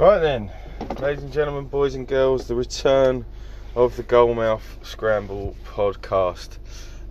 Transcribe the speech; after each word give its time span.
Right 0.00 0.18
then, 0.18 0.50
ladies 0.98 1.22
and 1.22 1.30
gentlemen, 1.30 1.66
boys 1.66 1.94
and 1.94 2.08
girls, 2.08 2.48
the 2.48 2.54
return 2.54 3.26
of 3.74 3.98
the 3.98 4.02
Goldmouth 4.02 4.78
Scramble 4.82 5.54
podcast. 5.66 6.56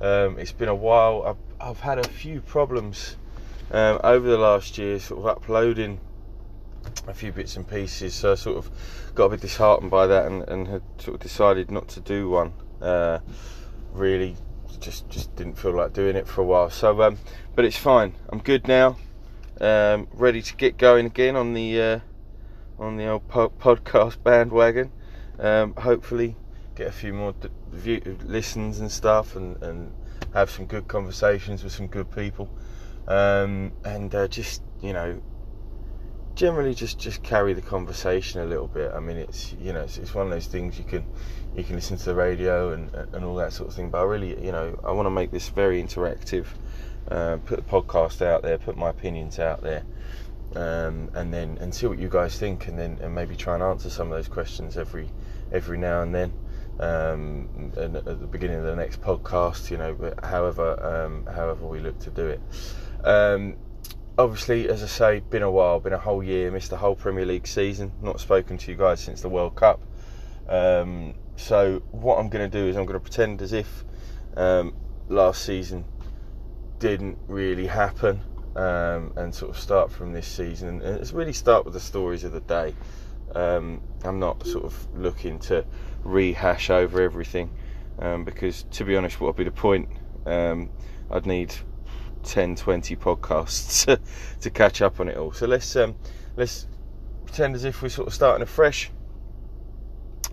Um, 0.01 0.39
it's 0.39 0.53
been 0.53 0.69
a 0.69 0.75
while. 0.75 1.21
I've, 1.23 1.69
I've 1.69 1.79
had 1.79 1.99
a 1.99 2.09
few 2.09 2.41
problems 2.41 3.15
um, 3.69 3.99
over 4.03 4.27
the 4.27 4.39
last 4.39 4.79
year, 4.79 4.97
sort 4.97 5.19
of 5.19 5.27
uploading 5.27 5.99
a 7.05 7.13
few 7.13 7.31
bits 7.31 7.57
and 7.57 7.69
pieces. 7.69 8.15
So 8.15 8.31
I 8.31 8.35
sort 8.35 8.57
of 8.57 8.71
got 9.13 9.25
a 9.25 9.29
bit 9.29 9.41
disheartened 9.41 9.91
by 9.91 10.07
that, 10.07 10.25
and, 10.25 10.41
and 10.49 10.67
had 10.67 10.81
sort 10.97 11.13
of 11.13 11.21
decided 11.21 11.69
not 11.69 11.89
to 11.89 11.99
do 11.99 12.31
one. 12.31 12.53
Uh, 12.81 13.19
really, 13.93 14.35
just 14.79 15.07
just 15.09 15.35
didn't 15.35 15.59
feel 15.59 15.75
like 15.75 15.93
doing 15.93 16.15
it 16.15 16.27
for 16.27 16.41
a 16.41 16.45
while. 16.45 16.71
So, 16.71 16.99
um, 17.03 17.19
but 17.55 17.65
it's 17.65 17.77
fine. 17.77 18.15
I'm 18.29 18.39
good 18.39 18.67
now. 18.67 18.97
Um, 19.61 20.07
ready 20.11 20.41
to 20.41 20.55
get 20.55 20.79
going 20.79 21.05
again 21.05 21.35
on 21.35 21.53
the 21.53 21.81
uh, 21.81 21.99
on 22.79 22.97
the 22.97 23.07
old 23.07 23.27
po- 23.27 23.49
podcast 23.49 24.23
bandwagon. 24.23 24.91
Um, 25.37 25.73
hopefully, 25.75 26.35
get 26.75 26.87
a 26.87 26.91
few 26.91 27.13
more 27.13 27.33
d- 27.33 27.49
view- 27.71 28.17
listens 28.23 28.79
and 28.79 28.91
stuff, 28.91 29.35
and, 29.35 29.61
and 29.61 29.93
have 30.33 30.49
some 30.49 30.65
good 30.65 30.87
conversations 30.87 31.63
with 31.63 31.73
some 31.73 31.87
good 31.87 32.09
people, 32.11 32.49
um, 33.07 33.71
and 33.83 34.13
uh, 34.15 34.27
just 34.27 34.63
you 34.81 34.93
know, 34.93 35.21
generally 36.35 36.73
just 36.73 36.97
just 36.99 37.21
carry 37.21 37.53
the 37.53 37.61
conversation 37.61 38.41
a 38.41 38.45
little 38.45 38.67
bit. 38.67 38.91
I 38.93 38.99
mean, 38.99 39.17
it's 39.17 39.53
you 39.61 39.73
know, 39.73 39.81
it's, 39.81 39.97
it's 39.97 40.13
one 40.13 40.25
of 40.25 40.31
those 40.31 40.47
things 40.47 40.77
you 40.77 40.85
can 40.85 41.05
you 41.55 41.63
can 41.63 41.75
listen 41.75 41.97
to 41.97 42.05
the 42.05 42.15
radio 42.15 42.71
and 42.71 42.93
and 43.13 43.25
all 43.25 43.35
that 43.35 43.53
sort 43.53 43.69
of 43.69 43.75
thing. 43.75 43.89
But 43.89 43.99
I 43.99 44.03
really, 44.03 44.43
you 44.43 44.51
know, 44.51 44.79
I 44.83 44.91
want 44.91 45.05
to 45.05 45.11
make 45.11 45.31
this 45.31 45.49
very 45.49 45.81
interactive. 45.81 46.45
Uh, 47.07 47.37
put 47.37 47.55
the 47.55 47.63
podcast 47.63 48.23
out 48.23 48.43
there, 48.43 48.59
put 48.59 48.77
my 48.77 48.89
opinions 48.89 49.39
out 49.39 49.63
there, 49.63 49.83
um, 50.55 51.09
and 51.13 51.33
then 51.33 51.57
and 51.59 51.73
see 51.73 51.87
what 51.87 51.99
you 51.99 52.09
guys 52.09 52.37
think, 52.37 52.67
and 52.67 52.77
then 52.77 52.97
and 53.01 53.13
maybe 53.13 53.35
try 53.35 53.53
and 53.53 53.63
answer 53.63 53.89
some 53.89 54.11
of 54.11 54.17
those 54.17 54.27
questions 54.27 54.77
every 54.77 55.09
every 55.51 55.77
now 55.77 56.01
and 56.01 56.13
then. 56.13 56.33
Um, 56.79 57.73
and 57.75 57.97
at 57.97 58.05
the 58.05 58.27
beginning 58.27 58.57
of 58.57 58.63
the 58.63 58.75
next 58.75 59.01
podcast, 59.01 59.69
you 59.69 59.77
know, 59.77 60.13
however 60.23 60.81
um, 60.81 61.25
however 61.25 61.65
we 61.65 61.79
look 61.79 61.99
to 61.99 62.09
do 62.09 62.27
it. 62.27 62.41
Um, 63.03 63.57
obviously, 64.17 64.69
as 64.69 64.83
I 64.83 64.87
say, 64.87 65.19
been 65.19 65.43
a 65.43 65.51
while, 65.51 65.79
been 65.79 65.93
a 65.93 65.99
whole 65.99 66.23
year, 66.23 66.51
missed 66.51 66.69
the 66.69 66.77
whole 66.77 66.95
Premier 66.95 67.25
League 67.25 67.47
season, 67.47 67.91
not 68.01 68.19
spoken 68.19 68.57
to 68.57 68.71
you 68.71 68.77
guys 68.77 68.99
since 69.01 69.21
the 69.21 69.29
World 69.29 69.55
Cup. 69.55 69.81
Um, 70.47 71.15
so 71.35 71.81
what 71.91 72.19
I'm 72.19 72.29
going 72.29 72.49
to 72.49 72.57
do 72.57 72.67
is 72.67 72.75
I'm 72.75 72.85
going 72.85 72.99
to 72.99 73.03
pretend 73.03 73.41
as 73.41 73.53
if 73.53 73.85
um, 74.35 74.73
last 75.07 75.43
season 75.43 75.85
didn't 76.79 77.17
really 77.27 77.67
happen 77.67 78.21
um, 78.59 79.13
and 79.15 79.33
sort 79.33 79.51
of 79.51 79.57
start 79.57 79.89
from 79.89 80.11
this 80.11 80.27
season. 80.27 80.81
And 80.81 80.97
it's 80.99 81.13
really 81.13 81.31
start 81.31 81.63
with 81.63 81.73
the 81.73 81.79
stories 81.79 82.25
of 82.25 82.33
the 82.33 82.41
day. 82.41 82.75
Um, 83.33 83.81
I'm 84.03 84.19
not 84.19 84.45
sort 84.45 84.65
of 84.65 84.87
looking 84.95 85.39
to 85.39 85.63
rehash 86.03 86.69
over 86.69 87.01
everything 87.01 87.51
um, 87.99 88.25
because, 88.25 88.63
to 88.71 88.83
be 88.83 88.97
honest, 88.97 89.21
what 89.21 89.27
would 89.27 89.37
be 89.37 89.45
the 89.45 89.51
point? 89.51 89.87
Um, 90.25 90.71
I'd 91.09 91.25
need 91.25 91.53
10, 92.23 92.57
20 92.57 92.97
podcasts 92.97 93.85
to, 93.85 93.99
to 94.41 94.49
catch 94.49 94.81
up 94.81 94.99
on 94.99 95.07
it 95.07 95.15
all. 95.15 95.31
So 95.31 95.47
let's 95.47 95.73
um, 95.77 95.95
let's 96.35 96.67
pretend 97.25 97.55
as 97.55 97.63
if 97.63 97.81
we're 97.81 97.87
sort 97.87 98.09
of 98.09 98.13
starting 98.13 98.43
afresh. 98.43 98.91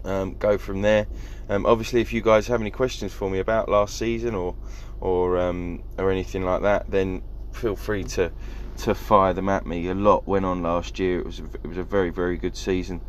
Um, 0.04 0.34
go 0.34 0.58
from 0.58 0.82
there. 0.82 1.06
Obviously, 1.48 2.00
if 2.00 2.12
you 2.12 2.22
guys 2.22 2.48
have 2.48 2.60
any 2.60 2.72
questions 2.72 3.12
for 3.12 3.30
me 3.30 3.38
about 3.38 3.69
last 3.69 3.97
season 3.97 4.34
or 4.34 4.56
or 5.00 5.36
or 5.36 6.10
anything 6.10 6.44
like 6.44 6.62
that, 6.62 6.91
then 6.91 7.22
feel 7.56 7.76
free 7.76 8.04
to 8.04 8.30
to 8.78 8.94
fire 8.94 9.32
them 9.32 9.48
at 9.48 9.66
me. 9.66 9.88
A 9.88 9.94
lot 9.94 10.26
went 10.26 10.44
on 10.44 10.62
last 10.62 10.98
year. 10.98 11.20
It 11.20 11.26
was 11.26 11.40
a, 11.40 11.44
it 11.44 11.66
was 11.66 11.78
a 11.78 11.82
very 11.82 12.10
very 12.10 12.36
good 12.36 12.56
season 12.56 13.00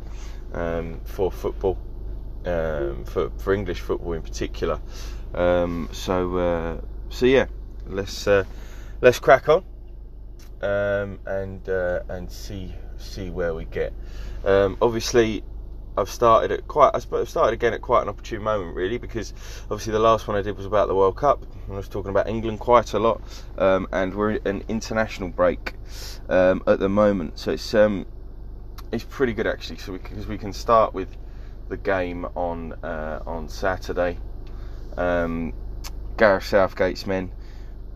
um, 0.52 1.00
for 1.04 1.30
football, 1.30 1.78
um, 2.46 3.04
for 3.04 3.30
for 3.38 3.52
English 3.52 3.80
football 3.80 4.14
in 4.14 4.22
particular. 4.22 4.80
Um, 5.34 5.88
so 5.92 6.36
uh, 6.36 6.80
so 7.10 7.26
yeah, 7.26 7.46
let's 7.86 8.26
uh, 8.26 8.44
let's 9.00 9.18
crack 9.18 9.48
on 9.48 9.64
um, 10.62 11.18
and 11.26 11.68
uh, 11.68 12.00
and 12.08 12.30
see 12.30 12.74
see 12.96 13.30
where 13.30 13.54
we 13.54 13.64
get. 13.64 13.92
Um, 14.44 14.76
obviously, 14.80 15.44
I've 15.98 16.10
started 16.10 16.52
at 16.52 16.68
quite. 16.68 16.90
I 16.94 17.16
I've 17.16 17.28
started 17.28 17.54
again 17.54 17.74
at 17.74 17.82
quite 17.82 18.02
an 18.02 18.08
opportune 18.08 18.42
moment, 18.42 18.76
really, 18.76 18.98
because 18.98 19.32
obviously 19.64 19.92
the 19.92 19.98
last 19.98 20.28
one 20.28 20.36
I 20.36 20.42
did 20.42 20.56
was 20.56 20.66
about 20.66 20.86
the 20.86 20.94
World 20.94 21.16
Cup. 21.16 21.44
I 21.68 21.72
was 21.72 21.88
talking 21.88 22.10
about 22.10 22.28
England 22.28 22.60
quite 22.60 22.94
a 22.94 22.98
lot, 22.98 23.20
um, 23.58 23.88
and 23.92 24.14
we're 24.14 24.32
in 24.32 24.46
an 24.46 24.64
international 24.68 25.28
break 25.28 25.74
um, 26.28 26.62
at 26.66 26.78
the 26.78 26.88
moment, 26.88 27.38
so 27.38 27.50
it's 27.50 27.74
um, 27.74 28.06
it's 28.92 29.04
pretty 29.04 29.32
good 29.32 29.46
actually. 29.46 29.78
So 29.78 29.92
because 29.92 30.26
we, 30.26 30.36
we, 30.36 30.38
can 30.38 30.52
start 30.52 30.94
with 30.94 31.16
the 31.68 31.76
game 31.76 32.24
on 32.36 32.74
uh, 32.84 33.22
on 33.26 33.48
Saturday. 33.48 34.18
Um, 34.96 35.52
Gareth 36.16 36.44
Southgate's 36.44 37.06
men 37.06 37.30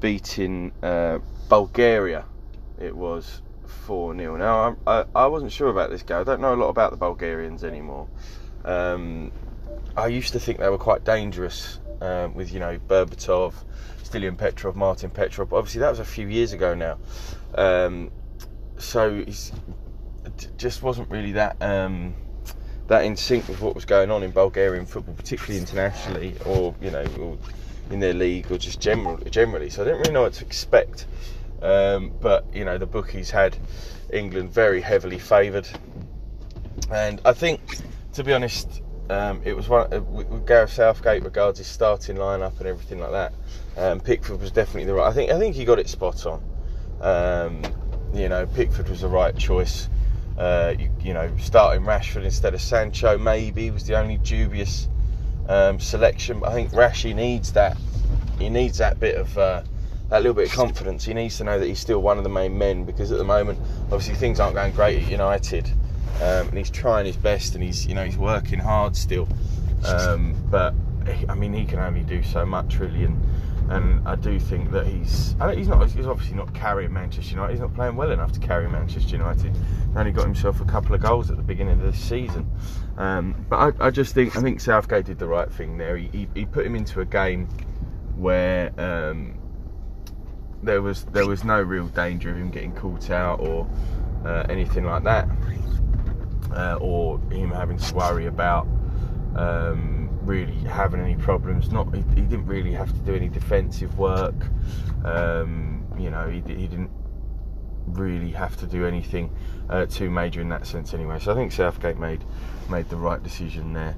beating 0.01 0.73
uh, 0.83 1.19
Bulgaria. 1.49 2.25
It 2.81 2.95
was 2.95 3.43
4 3.87 4.17
0. 4.17 4.37
Now, 4.37 4.77
I, 4.87 5.05
I, 5.15 5.27
wasn't 5.27 5.53
sure 5.53 5.69
about 5.69 5.91
this 5.91 6.03
guy. 6.03 6.21
I 6.21 6.25
don't 6.25 6.41
know 6.41 6.55
a 6.55 6.57
lot 6.57 6.69
about 6.69 6.91
the 6.91 6.97
Bulgarians 6.97 7.65
anymore. 7.65 8.09
Um, 8.65 9.33
I 9.97 10.07
used 10.07 10.33
to 10.33 10.41
think 10.41 10.59
they 10.59 10.69
were 10.69 10.79
quite 10.79 11.05
dangerous 11.05 11.81
um, 12.01 12.35
with, 12.35 12.53
you 12.53 12.61
know, 12.61 12.79
Berbatov, 12.89 13.55
Stilian 14.03 14.37
Petrov, 14.37 14.77
Martin 14.77 15.11
Petrov. 15.11 15.53
Obviously, 15.53 15.81
that 15.81 15.91
was 15.91 15.99
a 15.99 16.05
few 16.05 16.29
years 16.29 16.53
ago 16.53 16.75
now. 16.75 16.99
Um, 17.55 18.11
so 18.79 19.23
he's 19.25 19.53
just 20.57 20.83
wasn't 20.83 21.11
really 21.11 21.33
that 21.33 21.57
um, 21.61 22.15
that 22.89 23.05
in 23.05 23.17
sync 23.17 23.49
with 23.49 23.61
what 23.61 23.75
was 23.75 23.85
going 23.85 24.11
on 24.11 24.23
in 24.23 24.31
Bulgarian 24.31 24.87
football, 24.87 25.15
particularly 25.15 25.59
internationally, 25.59 26.35
or 26.45 26.75
you 26.81 26.91
know, 26.91 27.05
or 27.21 27.39
in 27.91 28.01
their 28.01 28.15
league, 28.15 28.51
or 28.51 28.59
just 28.59 28.81
generally. 28.81 29.31
Generally, 29.31 29.71
so 29.71 29.83
I 29.83 29.85
didn't 29.87 30.01
really 30.01 30.13
know 30.13 30.23
what 30.23 30.35
to 30.35 30.45
expect. 30.45 31.07
Um, 31.63 32.13
but 32.21 32.45
you 32.53 32.65
know, 32.65 32.77
the 32.77 32.87
bookies 32.87 33.31
had 33.31 33.57
England 34.13 34.51
very 34.51 34.81
heavily 34.81 35.19
favoured, 35.19 35.69
and 36.91 37.21
I 37.25 37.33
think, 37.33 37.61
to 38.15 38.25
be 38.25 38.33
honest, 38.33 38.83
um, 39.11 39.41
it 39.45 39.55
was 39.55 39.69
one. 39.69 39.93
Uh, 39.93 40.01
Gareth 40.47 40.73
Southgate 40.73 41.23
regards 41.23 41.59
his 41.59 41.67
starting 41.67 42.17
lineup 42.17 42.59
and 42.59 42.67
everything 42.67 42.99
like 42.99 43.13
that. 43.13 43.33
Um, 43.77 44.01
Pickford 44.01 44.41
was 44.41 44.51
definitely 44.51 44.85
the 44.85 44.95
right. 44.95 45.09
I 45.09 45.13
think 45.13 45.31
I 45.31 45.39
think 45.39 45.55
he 45.55 45.65
got 45.65 45.79
it 45.79 45.89
spot 45.89 46.27
on. 46.27 46.43
Um, 47.01 47.63
you 48.13 48.29
know, 48.29 48.47
Pickford 48.47 48.89
was 48.89 49.01
the 49.01 49.09
right 49.09 49.37
choice. 49.37 49.89
Uh, 50.39 50.75
you, 50.79 50.91
you, 51.03 51.15
know, 51.15 51.31
starting 51.39 51.85
Rashford 51.85 52.25
instead 52.25 52.55
of 52.55 52.61
Sancho 52.61 53.19
maybe 53.19 53.71
was 53.71 53.87
the 53.87 53.99
only 53.99 54.17
dubious 54.19 54.89
um, 55.49 55.79
selection. 55.79 56.41
But 56.41 56.51
I 56.51 56.55
think 56.55 56.71
Rashi 56.71 57.15
needs 57.15 57.53
that. 57.53 57.77
He 58.39 58.49
needs 58.49 58.79
that 58.79 58.99
bit 58.99 59.17
of 59.17 59.37
uh, 59.37 59.63
that 60.13 60.21
little 60.21 60.35
bit 60.35 60.49
of 60.49 60.53
confidence. 60.53 61.07
He 61.07 61.15
needs 61.15 61.39
to 61.39 61.45
know 61.45 61.59
that 61.59 61.67
he's 61.67 61.79
still 61.79 62.03
one 62.03 62.19
of 62.19 62.25
the 62.25 62.31
main 62.31 62.57
men 62.59 62.85
because 62.85 63.11
at 63.13 63.17
the 63.17 63.25
moment, 63.25 63.59
obviously, 63.85 64.15
things 64.15 64.41
aren't 64.41 64.55
going 64.55 64.73
great 64.75 65.03
at 65.03 65.11
United, 65.11 65.67
um, 66.17 66.49
and 66.49 66.59
he's 66.59 66.69
trying 66.69 67.07
his 67.07 67.17
best 67.17 67.55
and 67.55 67.65
he's 67.65 67.87
you 67.87 67.95
know 67.95 68.05
he's 68.05 68.19
working 68.19 68.59
hard 68.59 68.95
still. 68.95 69.27
Um, 69.87 70.37
but 70.51 70.75
I 71.31 71.35
mean, 71.35 71.55
he 71.55 71.65
can 71.65 71.79
only 71.79 72.03
do 72.03 72.23
so 72.23 72.45
much 72.45 72.79
really, 72.79 73.05
and 73.05 73.25
and 73.71 74.07
I 74.07 74.17
do 74.17 74.39
think 74.39 74.71
that 74.73 74.87
he's 74.87 75.35
he's 75.55 75.69
not 75.69 75.91
he's 75.91 76.07
obviously 76.07 76.37
not 76.37 76.53
carrying 76.53 76.93
Manchester 76.93 77.33
United. 77.33 77.53
He's 77.53 77.61
not 77.61 77.75
playing 77.75 77.97
well 77.97 78.11
enough 78.11 78.33
to 78.33 78.41
carry 78.41 78.69
Manchester 78.69 79.17
United. 79.17 79.57
He 79.57 79.61
only 79.97 80.13
got 80.13 80.27
himself 80.27 80.61
a 80.61 80.67
couple 80.67 80.95
of 80.95 81.01
goals 81.01 81.31
at 81.31 81.39
the 81.39 81.43
beginning 81.43 81.81
of 81.81 81.91
the 81.91 81.97
season. 81.97 82.47
Um, 82.99 83.47
but 83.49 83.57
I, 83.81 83.87
I, 83.87 83.91
just 83.91 84.13
think 84.13 84.37
I 84.37 84.43
think 84.43 84.61
Southgate 84.61 85.07
did 85.07 85.19
the 85.19 85.27
right 85.27 85.51
thing 85.51 85.79
there. 85.79 85.97
He, 85.97 86.09
he, 86.09 86.29
he 86.35 86.45
put 86.45 86.67
him 86.67 86.77
into 86.77 87.01
a 87.01 87.07
game 87.07 87.49
where 88.17 88.79
um, 88.79 89.39
there 90.63 90.83
was 90.83 91.05
there 91.07 91.27
was 91.27 91.45
no 91.45 91.61
real 91.61 91.89
danger 91.89 92.31
of 92.31 92.37
him 92.37 92.51
getting 92.51 92.73
caught 92.73 93.11
out 93.11 93.41
or 93.41 93.69
uh, 94.25 94.47
anything 94.49 94.85
like 94.85 95.03
that, 95.05 95.29
uh, 96.55 96.79
or 96.81 97.19
him 97.31 97.51
having 97.51 97.79
to 97.79 97.95
worry 97.95 98.27
about 98.27 98.67
um, 99.35 100.09
really 100.23 100.55
having 100.69 101.01
any 101.01 101.17
problems. 101.17 101.71
Not 101.73 101.95
he, 101.95 102.03
he, 102.15 102.23
didn't 102.23 102.47
really 102.47 102.73
have 102.73 102.93
to 102.93 102.99
do 103.01 103.15
any 103.15 103.29
defensive 103.29 103.99
work. 103.99 104.35
Um, 105.05 105.85
you 105.99 106.11
know, 106.11 106.29
he, 106.29 106.41
he, 106.55 106.69
didn't 106.69 106.91
really 107.87 108.31
have 108.31 108.57
to 108.59 108.67
do 108.67 108.87
anything 108.87 109.35
uh, 109.69 109.87
too 109.87 110.11
major 110.11 110.41
in 110.41 110.49
that 110.51 110.67
sense 110.67 110.95
anyway. 110.95 111.19
So 111.19 111.33
I 111.33 111.35
think 111.35 111.53
Southgate 111.53 111.99
made 111.99 112.25
made 112.71 112.89
the 112.89 112.97
right 112.97 113.23
decision 113.23 113.73
there. 113.73 113.97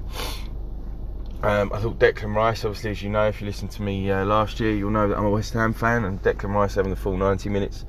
Um, 1.42 1.70
I 1.74 1.80
thought 1.80 1.98
Declan 1.98 2.34
Rice, 2.34 2.64
obviously, 2.64 2.90
as 2.90 3.02
you 3.02 3.10
know, 3.10 3.26
if 3.26 3.40
you 3.40 3.46
listened 3.46 3.70
to 3.72 3.82
me 3.82 4.10
uh, 4.10 4.24
last 4.24 4.60
year, 4.60 4.72
you'll 4.74 4.90
know 4.90 5.08
that 5.08 5.18
I'm 5.18 5.26
a 5.26 5.30
West 5.30 5.52
Ham 5.52 5.74
fan, 5.74 6.04
and 6.04 6.22
Declan 6.22 6.54
Rice 6.54 6.74
having 6.74 6.90
the 6.90 6.96
full 6.96 7.16
90 7.16 7.48
minutes 7.50 7.84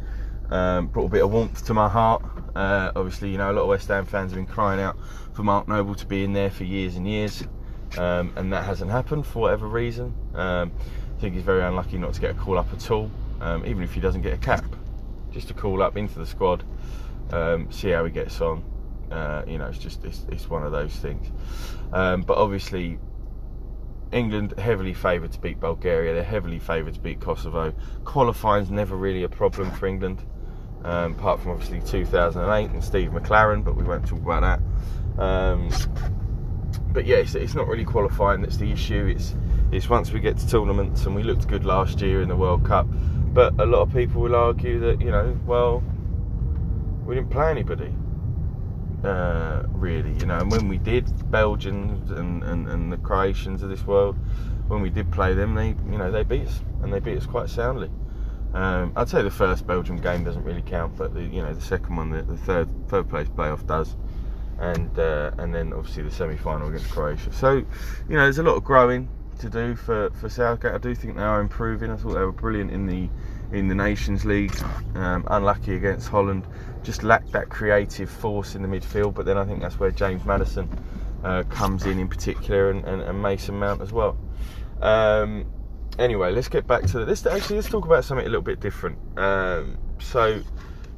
um, 0.52 0.88
brought 0.88 1.06
a 1.06 1.10
bit 1.10 1.24
of 1.24 1.32
warmth 1.32 1.66
to 1.66 1.74
my 1.74 1.88
heart. 1.88 2.24
Uh, 2.56 2.92
obviously, 2.96 3.30
you 3.30 3.38
know, 3.38 3.52
a 3.52 3.54
lot 3.54 3.62
of 3.64 3.68
West 3.70 3.88
Ham 3.88 4.06
fans 4.06 4.32
have 4.32 4.38
been 4.38 4.46
crying 4.46 4.80
out 4.80 4.98
for 5.34 5.44
Mark 5.44 5.68
Noble 5.68 5.96
to 5.96 6.06
be 6.06 6.24
in 6.24 6.34
there 6.34 6.50
for 6.50 6.64
years 6.64 6.96
and 6.96 7.08
years, 7.08 7.44
um, 7.98 8.34
and 8.36 8.52
that 8.52 8.64
hasn't 8.64 8.92
happened 8.92 9.26
for 9.26 9.40
whatever 9.40 9.68
reason. 9.68 10.14
Um, 10.34 10.72
I 11.18 11.22
think 11.22 11.36
he's 11.36 11.44
very 11.44 11.64
unlucky 11.64 11.98
not 11.98 12.14
to 12.14 12.22
get 12.22 12.32
a 12.32 12.34
call 12.34 12.58
up 12.58 12.72
at 12.74 12.92
all, 12.92 13.10
um, 13.42 13.66
even 13.66 13.84
if 13.84 13.94
he 13.94 14.02
doesn't 14.02 14.22
get 14.22 14.34
a 14.34 14.38
cap. 14.38 14.66
Just 15.32 15.50
a 15.52 15.54
call 15.54 15.82
up 15.82 15.98
into 15.98 16.20
the 16.20 16.26
squad, 16.26 16.64
um, 17.32 17.72
see 17.72 17.90
how 17.90 18.06
he 18.06 18.12
gets 18.12 18.40
on. 18.42 18.64
Uh, 19.12 19.44
you 19.48 19.58
know, 19.58 19.68
it's 19.68 19.78
just 19.78 20.04
it's, 20.04 20.26
it's 20.30 20.50
one 20.50 20.64
of 20.64 20.72
those 20.72 20.96
things. 20.96 21.28
Um, 21.94 22.22
but 22.22 22.38
obviously, 22.38 22.98
England 24.12 24.54
heavily 24.58 24.94
favoured 24.94 25.32
to 25.34 25.40
beat 25.40 25.60
Bulgaria. 25.60 26.14
They're 26.14 26.24
heavily 26.24 26.60
favoured 26.60 26.94
to 26.96 27.00
beat 27.00 27.20
Kosovo. 27.20 27.74
Qualifying's 28.04 28.72
never 28.72 28.96
really 28.96 29.24
a 29.24 29.30
problem 29.30 29.72
for 29.72 29.88
England, 29.88 30.24
um, 30.84 31.14
apart 31.14 31.42
from 31.42 31.52
obviously 31.52 31.82
2008 31.82 32.70
and 32.72 32.84
Steve 32.84 33.12
McClaren, 33.12 33.64
but 33.64 33.76
we 33.76 33.84
won't 33.84 34.08
talk 34.08 34.22
about 34.22 34.42
that. 34.42 35.22
Um, 35.22 35.70
but 36.92 37.06
yeah, 37.06 37.18
it's, 37.18 37.36
it's, 37.36 37.56
not 37.56 37.68
really 37.68 37.86
qualifying 37.86 38.42
that's 38.42 38.58
the 38.58 38.72
issue. 38.72 39.08
It's 39.08 39.36
it's 39.72 39.90
once 39.90 40.12
we 40.12 40.20
get 40.20 40.38
to 40.38 40.48
tournaments, 40.48 41.06
and 41.06 41.16
we 41.16 41.24
looked 41.24 41.48
good 41.48 41.66
last 41.66 42.02
year 42.02 42.22
in 42.22 42.30
the 42.30 42.36
World 42.36 42.66
Cup. 42.66 42.88
But 42.90 43.60
a 43.60 43.66
lot 43.66 43.82
of 43.82 43.94
people 43.94 44.22
will 44.22 44.36
argue 44.36 44.80
that 44.80 45.02
you 45.02 45.12
know, 45.12 45.38
well, 45.46 45.84
we 47.06 47.16
didn't 47.16 47.32
play 47.32 47.52
anybody 47.52 47.94
uh, 49.08 49.64
really, 49.70 50.14
you 50.14 50.26
know. 50.26 50.38
And 50.38 50.52
when 50.52 50.68
we 50.68 50.78
did, 50.78 51.30
Belgians 51.32 52.12
and, 52.12 52.44
and, 52.44 52.68
and 52.68 52.92
the 52.92 52.98
Croatians 52.98 53.64
of 53.64 53.70
this 53.70 53.86
world, 53.86 54.16
when 54.68 54.82
we 54.82 54.90
did 54.90 55.12
play 55.12 55.34
them, 55.34 55.56
they 55.56 55.70
you 55.92 55.98
know 55.98 56.12
they 56.12 56.24
beat 56.24 56.48
us 56.48 56.60
and 56.82 56.92
they 56.92 57.00
beat 57.00 57.18
us 57.18 57.26
quite 57.26 57.50
soundly. 57.50 57.90
Um, 58.54 58.94
I'd 58.96 59.10
say 59.10 59.22
the 59.22 59.30
first 59.30 59.68
Belgium 59.68 59.98
game 59.98 60.24
doesn't 60.24 60.44
really 60.44 60.62
count, 60.62 60.96
but 60.98 61.14
the 61.14 61.24
you 61.24 61.42
know 61.42 61.54
the 61.54 61.62
second 61.62 61.96
one, 61.96 62.10
the, 62.10 62.24
the 62.24 62.38
third 62.38 62.70
third 62.88 63.10
place 63.10 63.28
playoff 63.28 63.66
does, 63.68 63.96
and 64.60 64.98
uh, 64.98 65.32
and 65.38 65.54
then 65.54 65.74
obviously 65.74 66.04
the 66.04 66.12
semi 66.12 66.38
final 66.38 66.70
against 66.70 66.90
Croatia. 66.90 67.32
So 67.34 67.56
you 67.56 68.16
know 68.16 68.24
there's 68.24 68.40
a 68.40 68.44
lot 68.44 68.56
of 68.56 68.64
growing 68.64 69.10
to 69.40 69.50
do 69.50 69.76
for 69.76 70.10
for 70.12 70.30
Southgate. 70.30 70.74
I 70.74 70.78
do 70.78 70.96
think 70.96 71.18
they 71.18 71.24
are 71.24 71.42
improving. 71.42 71.92
I 71.92 71.98
thought 71.98 72.14
they 72.14 72.22
were 72.22 72.32
brilliant 72.32 72.72
in 72.72 72.86
the 72.86 73.10
in 73.52 73.68
the 73.68 73.76
Nations 73.76 74.26
League. 74.26 74.56
Um, 74.96 75.26
unlucky 75.28 75.76
against 75.76 76.08
Holland, 76.08 76.48
just 76.86 77.04
lacked 77.04 77.32
that 77.34 77.50
creative 77.50 78.10
force 78.10 78.56
in 78.56 78.62
the 78.62 78.68
midfield. 78.68 79.14
But 79.14 79.26
then 79.26 79.38
I 79.38 79.46
think 79.46 79.62
that's 79.62 79.80
where 79.80 79.92
James 79.92 80.24
Maddison 80.26 80.70
uh, 81.24 81.44
comes 81.44 81.86
in, 81.86 82.00
in 82.00 82.08
particular, 82.08 82.70
and, 82.70 82.86
and, 82.86 83.02
and 83.02 83.22
Mason 83.22 83.60
Mount 83.60 83.82
as 83.82 83.92
well. 83.92 84.18
Um, 84.82 85.46
anyway, 86.00 86.32
let's 86.32 86.48
get 86.48 86.68
back 86.68 86.84
to 86.88 87.04
this. 87.04 87.26
Actually, 87.26 87.58
let's 87.58 87.70
talk 87.70 87.86
about 87.86 88.06
something 88.06 88.26
a 88.26 88.30
little 88.30 88.42
bit 88.42 88.60
different. 88.60 88.98
Um, 89.18 89.78
so, 90.00 90.42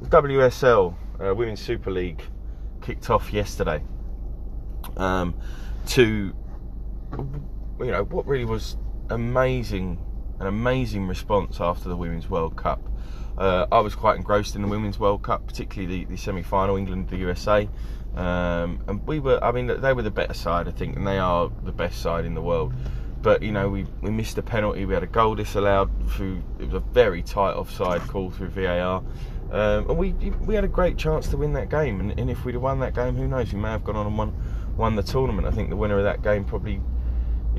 WSL 0.04 0.94
uh, 1.20 1.34
Women's 1.34 1.60
Super 1.60 1.90
League 1.90 2.22
kicked 2.82 3.10
off 3.10 3.32
yesterday. 3.32 3.82
Um, 4.96 5.34
to 5.86 6.34
you 7.80 7.90
know 7.90 8.04
what 8.04 8.26
really 8.26 8.44
was 8.44 8.76
amazing 9.10 9.98
an 10.40 10.46
amazing 10.46 11.08
response 11.08 11.60
after 11.60 11.88
the 11.88 11.96
Women's 11.96 12.30
World 12.30 12.56
Cup. 12.56 12.87
Uh, 13.36 13.66
I 13.70 13.80
was 13.80 13.94
quite 13.94 14.16
engrossed 14.16 14.56
in 14.56 14.62
the 14.62 14.68
Women's 14.68 14.98
World 14.98 15.22
Cup, 15.22 15.46
particularly 15.46 16.04
the, 16.04 16.10
the 16.10 16.16
semi-final, 16.16 16.76
England, 16.76 17.08
the 17.08 17.18
USA, 17.18 17.68
um, 18.16 18.80
and 18.88 19.06
we 19.06 19.20
were. 19.20 19.42
I 19.42 19.52
mean, 19.52 19.68
they 19.68 19.92
were 19.92 20.02
the 20.02 20.10
better 20.10 20.34
side, 20.34 20.66
I 20.66 20.72
think, 20.72 20.96
and 20.96 21.06
they 21.06 21.18
are 21.18 21.50
the 21.62 21.72
best 21.72 22.02
side 22.02 22.24
in 22.24 22.34
the 22.34 22.42
world. 22.42 22.72
But 23.22 23.42
you 23.42 23.52
know, 23.52 23.68
we, 23.68 23.86
we 24.00 24.10
missed 24.10 24.38
a 24.38 24.42
penalty. 24.42 24.84
We 24.84 24.94
had 24.94 25.02
a 25.02 25.08
goal 25.08 25.34
disallowed 25.34 25.90
through. 26.10 26.42
It 26.58 26.64
was 26.64 26.74
a 26.74 26.80
very 26.80 27.22
tight 27.22 27.52
offside 27.52 28.00
call 28.02 28.30
through 28.30 28.48
VAR, 28.48 29.02
um, 29.52 29.90
and 29.90 29.96
we 29.98 30.12
we 30.12 30.54
had 30.54 30.64
a 30.64 30.68
great 30.68 30.96
chance 30.96 31.28
to 31.28 31.36
win 31.36 31.52
that 31.52 31.68
game. 31.68 32.00
And, 32.00 32.18
and 32.18 32.30
if 32.30 32.44
we'd 32.44 32.54
have 32.54 32.62
won 32.62 32.80
that 32.80 32.94
game, 32.94 33.14
who 33.14 33.28
knows? 33.28 33.52
We 33.52 33.60
may 33.60 33.70
have 33.70 33.84
gone 33.84 33.96
on 33.96 34.06
and 34.06 34.18
won 34.18 34.34
won 34.76 34.96
the 34.96 35.02
tournament. 35.02 35.46
I 35.46 35.50
think 35.52 35.70
the 35.70 35.76
winner 35.76 35.98
of 35.98 36.04
that 36.04 36.22
game 36.22 36.44
probably 36.44 36.80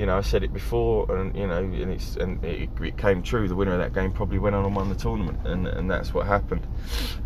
you 0.00 0.06
know, 0.06 0.16
I 0.16 0.22
said 0.22 0.42
it 0.42 0.54
before, 0.54 1.14
and 1.14 1.36
you 1.36 1.46
know, 1.46 1.58
and 1.58 1.92
it's 1.92 2.16
and 2.16 2.42
it, 2.42 2.70
it, 2.80 2.96
came 2.96 3.22
true. 3.22 3.46
The 3.48 3.54
winner 3.54 3.72
of 3.72 3.80
that 3.80 3.92
game 3.92 4.12
probably 4.12 4.38
went 4.38 4.56
on 4.56 4.64
and 4.64 4.74
won 4.74 4.88
the 4.88 4.94
tournament, 4.94 5.46
and, 5.46 5.68
and 5.68 5.90
that's 5.90 6.14
what 6.14 6.26
happened. 6.26 6.66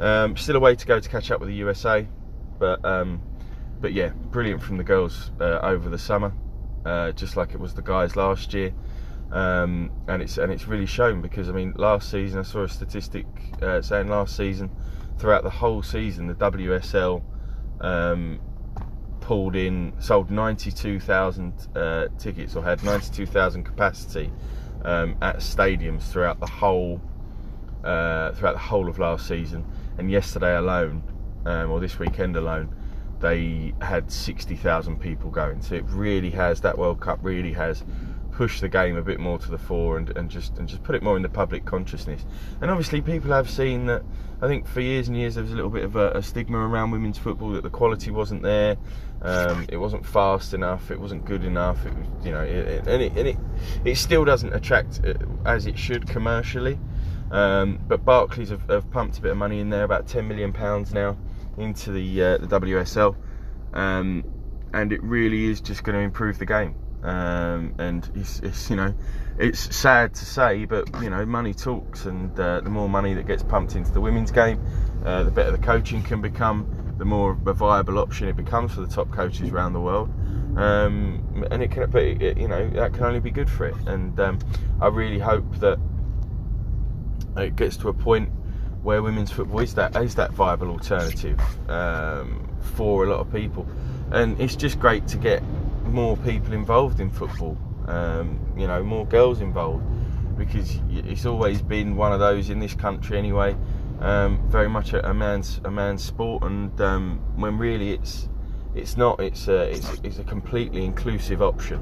Um, 0.00 0.36
still 0.36 0.56
a 0.56 0.60
way 0.60 0.74
to 0.74 0.84
go 0.84 0.98
to 0.98 1.08
catch 1.08 1.30
up 1.30 1.38
with 1.38 1.50
the 1.50 1.54
USA, 1.54 2.08
but 2.58 2.84
um, 2.84 3.22
but 3.80 3.92
yeah, 3.92 4.08
brilliant 4.08 4.60
from 4.60 4.76
the 4.76 4.82
girls 4.82 5.30
uh, 5.40 5.60
over 5.62 5.88
the 5.88 5.98
summer, 6.00 6.32
uh, 6.84 7.12
just 7.12 7.36
like 7.36 7.52
it 7.54 7.60
was 7.60 7.74
the 7.74 7.82
guys 7.82 8.16
last 8.16 8.52
year. 8.52 8.74
Um, 9.30 9.92
and 10.08 10.20
it's 10.20 10.36
and 10.38 10.50
it's 10.50 10.66
really 10.66 10.86
shown 10.86 11.22
because 11.22 11.48
I 11.48 11.52
mean, 11.52 11.74
last 11.76 12.10
season 12.10 12.40
I 12.40 12.42
saw 12.42 12.64
a 12.64 12.68
statistic 12.68 13.26
uh, 13.62 13.82
saying 13.82 14.08
last 14.08 14.36
season, 14.36 14.68
throughout 15.18 15.44
the 15.44 15.50
whole 15.50 15.84
season, 15.84 16.26
the 16.26 16.34
WSL 16.34 17.22
um, 17.80 18.40
pulled 19.24 19.56
in, 19.56 19.92
sold 20.00 20.30
92,000 20.30 21.68
uh, 21.74 22.08
tickets 22.18 22.54
or 22.54 22.62
had 22.62 22.82
92,000 22.84 23.64
capacity 23.64 24.30
um, 24.84 25.16
at 25.22 25.38
stadiums 25.38 26.02
throughout 26.02 26.40
the 26.40 26.46
whole 26.46 27.00
uh, 27.82 28.32
throughout 28.32 28.52
the 28.52 28.58
whole 28.58 28.88
of 28.88 28.98
last 28.98 29.26
season. 29.26 29.64
And 29.98 30.10
yesterday 30.10 30.56
alone, 30.56 31.02
um, 31.46 31.70
or 31.70 31.80
this 31.80 31.98
weekend 31.98 32.36
alone, 32.36 32.74
they 33.20 33.74
had 33.80 34.10
60,000 34.10 35.00
people 35.00 35.30
going. 35.30 35.62
So 35.62 35.74
it 35.74 35.84
really 35.88 36.30
has 36.30 36.60
that 36.60 36.76
World 36.76 37.00
Cup 37.00 37.18
really 37.22 37.52
has 37.52 37.82
pushed 38.30 38.60
the 38.60 38.68
game 38.68 38.96
a 38.96 39.02
bit 39.02 39.20
more 39.20 39.38
to 39.38 39.50
the 39.50 39.58
fore 39.58 39.96
and, 39.96 40.14
and 40.16 40.28
just 40.28 40.58
and 40.58 40.68
just 40.68 40.82
put 40.82 40.94
it 40.94 41.02
more 41.02 41.16
in 41.16 41.22
the 41.22 41.28
public 41.28 41.64
consciousness. 41.64 42.26
And 42.60 42.70
obviously, 42.70 43.00
people 43.00 43.32
have 43.32 43.48
seen 43.48 43.86
that. 43.86 44.02
I 44.42 44.48
think 44.48 44.66
for 44.66 44.80
years 44.80 45.08
and 45.08 45.16
years 45.16 45.36
there 45.36 45.44
was 45.44 45.52
a 45.52 45.56
little 45.56 45.70
bit 45.70 45.84
of 45.84 45.96
a, 45.96 46.10
a 46.10 46.22
stigma 46.22 46.58
around 46.58 46.90
women's 46.90 47.18
football 47.18 47.52
that 47.52 47.62
the 47.62 47.70
quality 47.70 48.10
wasn't 48.10 48.42
there, 48.42 48.76
um, 49.22 49.64
it 49.68 49.76
wasn't 49.76 50.04
fast 50.04 50.52
enough, 50.52 50.90
it 50.90 51.00
wasn't 51.00 51.24
good 51.24 51.44
enough. 51.44 51.86
It 51.86 51.96
was, 51.96 52.06
you 52.24 52.32
know, 52.32 52.42
it, 52.42 52.50
it, 52.50 52.86
and 52.86 53.02
it 53.02 53.12
and 53.16 53.28
it 53.28 53.36
it 53.84 53.96
still 53.96 54.24
doesn't 54.24 54.52
attract 54.52 55.00
uh, 55.04 55.14
as 55.46 55.66
it 55.66 55.78
should 55.78 56.06
commercially. 56.06 56.78
Um, 57.30 57.80
but 57.88 58.04
Barclays 58.04 58.50
have, 58.50 58.68
have, 58.68 58.90
pumped 58.90 59.18
a 59.18 59.22
bit 59.22 59.32
of 59.32 59.38
money 59.38 59.58
in 59.58 59.70
there, 59.70 59.82
about 59.82 60.06
10 60.06 60.28
million 60.28 60.52
pounds 60.52 60.92
now 60.92 61.16
into 61.56 61.90
the 61.90 62.22
uh, 62.22 62.38
the 62.38 62.46
WSL, 62.46 63.16
um, 63.72 64.24
and 64.72 64.92
it 64.92 65.02
really 65.02 65.46
is 65.46 65.60
just 65.60 65.84
going 65.84 65.96
to 65.96 66.02
improve 66.02 66.38
the 66.38 66.46
game. 66.46 66.76
Um, 67.04 67.74
and 67.78 68.08
it's, 68.14 68.40
it's, 68.40 68.70
you 68.70 68.76
know 68.76 68.94
it's 69.38 69.74
sad 69.74 70.14
to 70.14 70.24
say, 70.24 70.64
but 70.64 71.02
you 71.02 71.10
know 71.10 71.26
money 71.26 71.54
talks, 71.54 72.04
and 72.06 72.38
uh, 72.38 72.60
the 72.60 72.70
more 72.70 72.88
money 72.88 73.14
that 73.14 73.26
gets 73.26 73.42
pumped 73.42 73.74
into 73.74 73.90
the 73.90 74.00
women's 74.00 74.30
game, 74.30 74.64
uh, 75.04 75.24
the 75.24 75.30
better 75.30 75.50
the 75.50 75.58
coaching 75.58 76.02
can 76.02 76.20
become, 76.20 76.94
the 76.98 77.04
more 77.04 77.32
a 77.32 77.52
viable 77.52 77.98
option 77.98 78.28
it 78.28 78.36
becomes 78.36 78.72
for 78.72 78.80
the 78.80 78.86
top 78.86 79.10
coaches 79.10 79.50
around 79.50 79.72
the 79.72 79.80
world. 79.80 80.08
Um, 80.56 81.44
and 81.50 81.64
it 81.64 81.72
can, 81.72 81.90
but 81.90 82.04
you 82.04 82.46
know 82.46 82.70
that 82.70 82.94
can 82.94 83.04
only 83.04 83.20
be 83.20 83.32
good 83.32 83.50
for 83.50 83.66
it. 83.66 83.74
And 83.86 84.18
um, 84.20 84.38
I 84.80 84.86
really 84.86 85.18
hope 85.18 85.56
that 85.56 85.78
it 87.36 87.56
gets 87.56 87.76
to 87.78 87.88
a 87.88 87.94
point 87.94 88.30
where 88.84 89.02
women's 89.02 89.32
football 89.32 89.60
is 89.60 89.74
that 89.74 89.96
is 89.96 90.14
that 90.14 90.32
viable 90.32 90.68
alternative 90.68 91.40
um, 91.68 92.48
for 92.60 93.04
a 93.04 93.10
lot 93.10 93.18
of 93.18 93.32
people. 93.32 93.66
And 94.12 94.40
it's 94.40 94.54
just 94.54 94.78
great 94.78 95.08
to 95.08 95.16
get 95.16 95.42
more 95.84 96.16
people 96.18 96.52
involved 96.52 97.00
in 97.00 97.10
football. 97.10 97.56
Um, 97.86 98.40
you 98.56 98.66
know, 98.66 98.82
more 98.82 99.06
girls 99.06 99.40
involved 99.40 99.84
because 100.36 100.80
it's 100.90 101.26
always 101.26 101.62
been 101.62 101.96
one 101.96 102.12
of 102.12 102.20
those 102.20 102.50
in 102.50 102.58
this 102.58 102.74
country 102.74 103.18
anyway. 103.18 103.56
Um, 104.00 104.42
very 104.48 104.68
much 104.68 104.92
a, 104.92 105.08
a, 105.08 105.14
man's 105.14 105.60
a 105.64 105.70
man's 105.70 106.02
sport, 106.02 106.42
and 106.42 106.78
um, 106.80 107.20
when 107.36 107.58
really 107.58 107.92
it's 107.92 108.28
it's 108.74 108.96
not. 108.96 109.20
It's 109.20 109.46
a, 109.48 109.70
it's, 109.70 110.00
it's 110.02 110.18
a 110.18 110.24
completely 110.24 110.84
inclusive 110.84 111.42
option. 111.42 111.80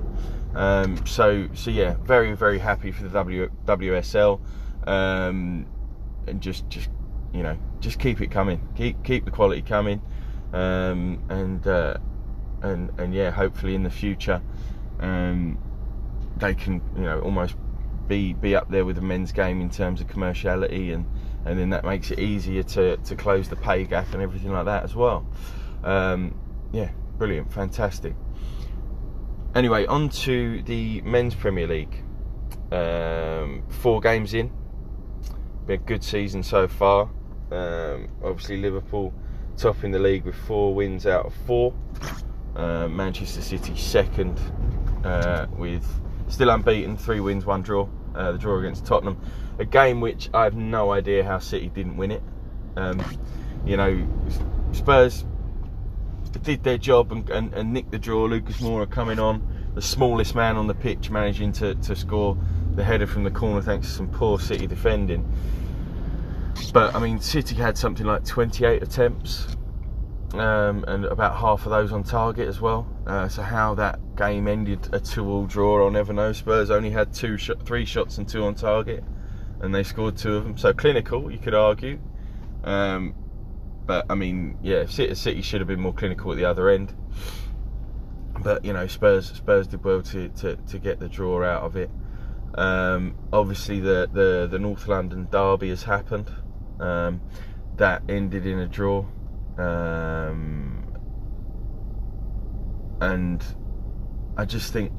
Um, 0.54 1.04
so 1.06 1.48
so 1.54 1.70
yeah, 1.70 1.96
very 2.02 2.34
very 2.34 2.58
happy 2.58 2.92
for 2.92 3.04
the 3.04 3.08
w, 3.08 3.50
WSL, 3.64 4.40
um, 4.86 5.66
and 6.26 6.40
just 6.40 6.68
just 6.68 6.90
you 7.32 7.42
know 7.42 7.56
just 7.80 7.98
keep 7.98 8.20
it 8.20 8.30
coming, 8.30 8.68
keep 8.76 9.02
keep 9.02 9.24
the 9.24 9.30
quality 9.30 9.62
coming, 9.62 10.02
um, 10.52 11.22
and. 11.28 11.66
Uh, 11.66 11.96
and 12.62 12.90
and 12.98 13.14
yeah, 13.14 13.30
hopefully 13.30 13.74
in 13.74 13.82
the 13.82 13.90
future, 13.90 14.40
um, 15.00 15.58
they 16.36 16.54
can 16.54 16.80
you 16.96 17.02
know 17.02 17.20
almost 17.20 17.56
be 18.08 18.32
be 18.32 18.54
up 18.54 18.70
there 18.70 18.84
with 18.84 18.96
the 18.96 19.02
men's 19.02 19.32
game 19.32 19.60
in 19.60 19.70
terms 19.70 20.00
of 20.00 20.06
commerciality, 20.06 20.94
and 20.94 21.06
and 21.44 21.58
then 21.58 21.70
that 21.70 21.84
makes 21.84 22.10
it 22.10 22.18
easier 22.18 22.62
to 22.62 22.96
to 22.98 23.16
close 23.16 23.48
the 23.48 23.56
pay 23.56 23.84
gap 23.84 24.12
and 24.12 24.22
everything 24.22 24.52
like 24.52 24.66
that 24.66 24.84
as 24.84 24.94
well. 24.94 25.26
Um, 25.84 26.34
yeah, 26.72 26.90
brilliant, 27.18 27.52
fantastic. 27.52 28.14
Anyway, 29.54 29.84
on 29.86 30.08
to 30.08 30.62
the 30.62 31.02
men's 31.02 31.34
Premier 31.34 31.66
League. 31.66 32.02
Um, 32.70 33.64
four 33.68 34.00
games 34.00 34.32
in, 34.32 34.50
been 35.66 35.80
a 35.80 35.84
good 35.84 36.02
season 36.02 36.42
so 36.42 36.68
far. 36.68 37.10
Um, 37.50 38.08
obviously, 38.24 38.56
Liverpool 38.56 39.12
topping 39.58 39.90
the 39.90 39.98
league 39.98 40.24
with 40.24 40.34
four 40.34 40.74
wins 40.74 41.06
out 41.06 41.26
of 41.26 41.34
four. 41.46 41.74
Uh, 42.56 42.86
Manchester 42.88 43.40
City 43.40 43.76
second 43.76 44.38
uh, 45.04 45.46
with 45.56 45.86
still 46.28 46.50
unbeaten, 46.50 46.96
three 46.96 47.20
wins, 47.20 47.46
one 47.46 47.62
draw. 47.62 47.88
Uh, 48.14 48.32
the 48.32 48.38
draw 48.38 48.58
against 48.58 48.84
Tottenham, 48.84 49.18
a 49.58 49.64
game 49.64 50.02
which 50.02 50.28
I 50.34 50.44
have 50.44 50.54
no 50.54 50.92
idea 50.92 51.24
how 51.24 51.38
City 51.38 51.68
didn't 51.68 51.96
win 51.96 52.10
it. 52.10 52.22
Um, 52.76 53.02
you 53.64 53.78
know, 53.78 54.06
Spurs 54.72 55.24
did 56.42 56.62
their 56.62 56.76
job 56.76 57.10
and, 57.12 57.28
and, 57.30 57.54
and 57.54 57.72
nicked 57.72 57.90
the 57.90 57.98
draw. 57.98 58.24
Lucas 58.24 58.58
Moura 58.58 58.90
coming 58.90 59.18
on, 59.18 59.46
the 59.74 59.80
smallest 59.80 60.34
man 60.34 60.56
on 60.56 60.66
the 60.66 60.74
pitch, 60.74 61.08
managing 61.08 61.52
to, 61.52 61.74
to 61.76 61.96
score 61.96 62.36
the 62.74 62.84
header 62.84 63.06
from 63.06 63.24
the 63.24 63.30
corner 63.30 63.62
thanks 63.62 63.86
to 63.86 63.92
some 63.92 64.08
poor 64.08 64.38
City 64.38 64.66
defending. 64.66 65.26
But 66.72 66.94
I 66.94 67.00
mean, 67.00 67.20
City 67.20 67.54
had 67.54 67.78
something 67.78 68.06
like 68.06 68.24
28 68.24 68.82
attempts 68.82 69.56
um, 70.34 70.84
and 70.88 71.04
about 71.04 71.36
half 71.36 71.66
of 71.66 71.70
those 71.70 71.92
on 71.92 72.02
target 72.02 72.48
as 72.48 72.60
well. 72.60 72.86
Uh, 73.06 73.28
so 73.28 73.42
how 73.42 73.74
that 73.74 73.98
game 74.16 74.48
ended 74.48 74.88
a 74.92 75.00
two-all 75.00 75.46
draw, 75.46 75.84
I'll 75.84 75.90
never 75.90 76.12
know. 76.12 76.32
Spurs 76.32 76.70
only 76.70 76.90
had 76.90 77.12
two, 77.12 77.36
sh- 77.36 77.50
three 77.64 77.84
shots 77.84 78.18
and 78.18 78.28
two 78.28 78.44
on 78.44 78.54
target, 78.54 79.04
and 79.60 79.74
they 79.74 79.82
scored 79.82 80.16
two 80.16 80.36
of 80.36 80.44
them. 80.44 80.56
So 80.56 80.72
clinical, 80.72 81.30
you 81.30 81.38
could 81.38 81.54
argue. 81.54 81.98
Um, 82.64 83.14
but 83.86 84.06
I 84.08 84.14
mean, 84.14 84.58
yeah, 84.62 84.86
City, 84.86 85.42
should 85.42 85.60
have 85.60 85.68
been 85.68 85.80
more 85.80 85.92
clinical 85.92 86.30
at 86.32 86.38
the 86.38 86.44
other 86.44 86.68
end. 86.68 86.94
But 88.40 88.64
you 88.64 88.72
know, 88.72 88.86
Spurs 88.86 89.30
Spurs 89.30 89.66
did 89.66 89.84
well 89.84 90.02
to, 90.02 90.28
to, 90.28 90.56
to 90.56 90.78
get 90.78 90.98
the 90.98 91.08
draw 91.08 91.44
out 91.44 91.62
of 91.62 91.76
it. 91.76 91.90
Um, 92.54 93.16
obviously, 93.32 93.80
the, 93.80 94.08
the 94.12 94.48
the 94.50 94.58
North 94.58 94.88
London 94.88 95.28
derby 95.30 95.68
has 95.70 95.82
happened. 95.82 96.30
Um, 96.80 97.20
that 97.76 98.02
ended 98.08 98.46
in 98.46 98.58
a 98.58 98.66
draw. 98.66 99.04
Um, 99.58 100.84
and 103.00 103.44
I 104.36 104.44
just 104.44 104.72
think 104.72 104.92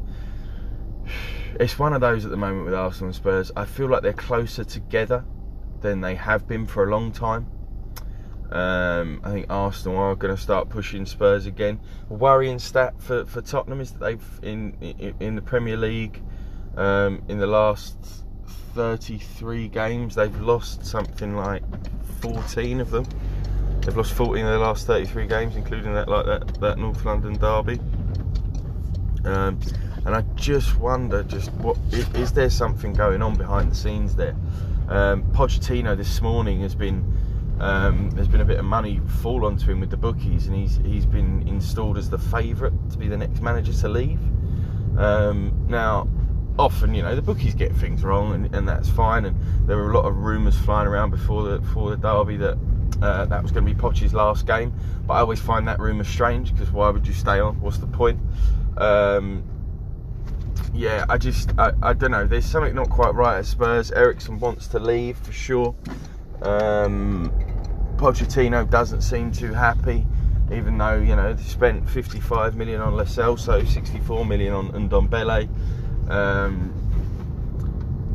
it's 1.59 1.77
one 1.77 1.93
of 1.93 2.01
those 2.01 2.25
at 2.25 2.31
the 2.31 2.37
moment 2.37 2.65
with 2.65 2.73
Arsenal 2.73 3.07
and 3.07 3.15
Spurs. 3.15 3.51
I 3.55 3.65
feel 3.65 3.87
like 3.87 4.01
they're 4.01 4.13
closer 4.13 4.63
together 4.63 5.23
than 5.81 6.01
they 6.01 6.15
have 6.15 6.47
been 6.47 6.65
for 6.65 6.83
a 6.83 6.91
long 6.91 7.11
time. 7.11 7.47
Um, 8.51 9.21
I 9.23 9.31
think 9.31 9.45
Arsenal 9.49 9.97
are 9.97 10.15
going 10.15 10.35
to 10.35 10.41
start 10.41 10.69
pushing 10.69 11.05
Spurs 11.05 11.47
again. 11.47 11.79
A 12.09 12.13
worrying 12.13 12.59
stat 12.59 12.93
for, 12.99 13.25
for 13.25 13.41
Tottenham 13.41 13.81
is 13.81 13.91
that 13.91 13.99
they've 13.99 14.39
in 14.43 14.73
in, 15.19 15.35
the 15.35 15.41
Premier 15.41 15.75
League 15.75 16.21
um, 16.77 17.23
in 17.27 17.39
the 17.39 17.47
last 17.47 17.97
33 18.75 19.69
games 19.69 20.15
they've 20.15 20.39
lost 20.41 20.85
something 20.85 21.35
like 21.35 21.63
14 22.21 22.79
of 22.81 22.91
them. 22.91 23.05
They've 23.85 23.97
lost 23.97 24.13
14 24.13 24.45
of 24.45 24.49
their 24.49 24.59
last 24.59 24.87
33 24.87 25.27
games, 25.27 25.55
including 25.57 25.93
that 25.93 26.07
like 26.07 26.25
that, 26.25 26.59
that 26.61 26.77
North 26.77 27.03
London 27.03 27.37
derby. 27.37 27.79
Um, 29.25 29.59
and 30.05 30.15
I 30.15 30.21
just 30.35 30.77
wonder, 30.77 31.23
just 31.23 31.51
what 31.53 31.77
is, 31.91 32.31
there 32.31 32.49
something 32.49 32.93
going 32.93 33.21
on 33.21 33.35
behind 33.35 33.71
the 33.71 33.75
scenes 33.75 34.15
there? 34.15 34.35
Um, 34.87 35.23
Pochettino 35.31 35.97
this 35.97 36.21
morning 36.21 36.61
has 36.61 36.75
been 36.75 37.03
um, 37.59 38.09
there's 38.11 38.27
been 38.27 38.41
a 38.41 38.45
bit 38.45 38.57
of 38.57 38.65
money 38.65 38.99
fall 39.21 39.45
onto 39.45 39.69
him 39.69 39.79
with 39.79 39.89
the 39.89 39.97
bookies, 39.97 40.47
and 40.47 40.55
he's 40.55 40.77
he's 40.77 41.05
been 41.05 41.47
installed 41.47 41.97
as 41.97 42.09
the 42.09 42.17
favourite 42.17 42.73
to 42.91 42.97
be 42.97 43.07
the 43.07 43.17
next 43.17 43.41
manager 43.41 43.73
to 43.73 43.89
leave. 43.89 44.19
Um, 44.97 45.65
now, 45.69 46.07
often, 46.57 46.93
you 46.93 47.03
know, 47.03 47.15
the 47.15 47.21
bookies 47.21 47.53
get 47.53 47.73
things 47.73 48.03
wrong, 48.03 48.33
and, 48.33 48.53
and 48.55 48.67
that's 48.67 48.89
fine. 48.89 49.25
And 49.25 49.37
there 49.67 49.77
were 49.77 49.91
a 49.91 49.93
lot 49.93 50.05
of 50.05 50.17
rumours 50.17 50.57
flying 50.57 50.87
around 50.87 51.11
before 51.11 51.43
the 51.43 51.59
before 51.59 51.89
the 51.89 51.97
derby 51.97 52.37
that 52.37 52.57
uh, 53.01 53.25
that 53.25 53.41
was 53.41 53.51
going 53.51 53.65
to 53.65 53.73
be 53.73 53.79
Poch's 53.79 54.13
last 54.13 54.45
game. 54.45 54.73
But 55.07 55.15
I 55.15 55.19
always 55.19 55.39
find 55.39 55.67
that 55.67 55.79
rumour 55.79 56.03
strange 56.03 56.53
because 56.53 56.71
why 56.71 56.89
would 56.89 57.07
you 57.07 57.13
stay 57.13 57.39
on? 57.39 57.59
What's 57.61 57.77
the 57.77 57.87
point? 57.87 58.19
Um, 58.77 59.43
yeah, 60.73 61.05
I 61.09 61.17
just 61.17 61.51
I, 61.57 61.71
I 61.81 61.93
don't 61.93 62.11
know. 62.11 62.25
There's 62.25 62.45
something 62.45 62.73
not 62.73 62.89
quite 62.89 63.13
right 63.13 63.37
at 63.37 63.45
Spurs. 63.45 63.91
Eriksen 63.91 64.39
wants 64.39 64.67
to 64.67 64.79
leave 64.79 65.17
for 65.17 65.31
sure. 65.31 65.75
Um, 66.41 67.31
Pochettino 67.97 68.69
doesn't 68.69 69.01
seem 69.01 69.31
too 69.31 69.53
happy, 69.53 70.05
even 70.51 70.77
though 70.77 70.97
you 70.97 71.15
know 71.15 71.33
they 71.33 71.43
spent 71.43 71.87
55 71.89 72.55
million 72.55 72.81
on 72.81 72.95
Lo 72.95 73.03
Celso, 73.03 73.67
64 73.67 74.25
million 74.25 74.53
on 74.53 74.71
Ndombele. 74.71 75.47
Um, 76.09 76.73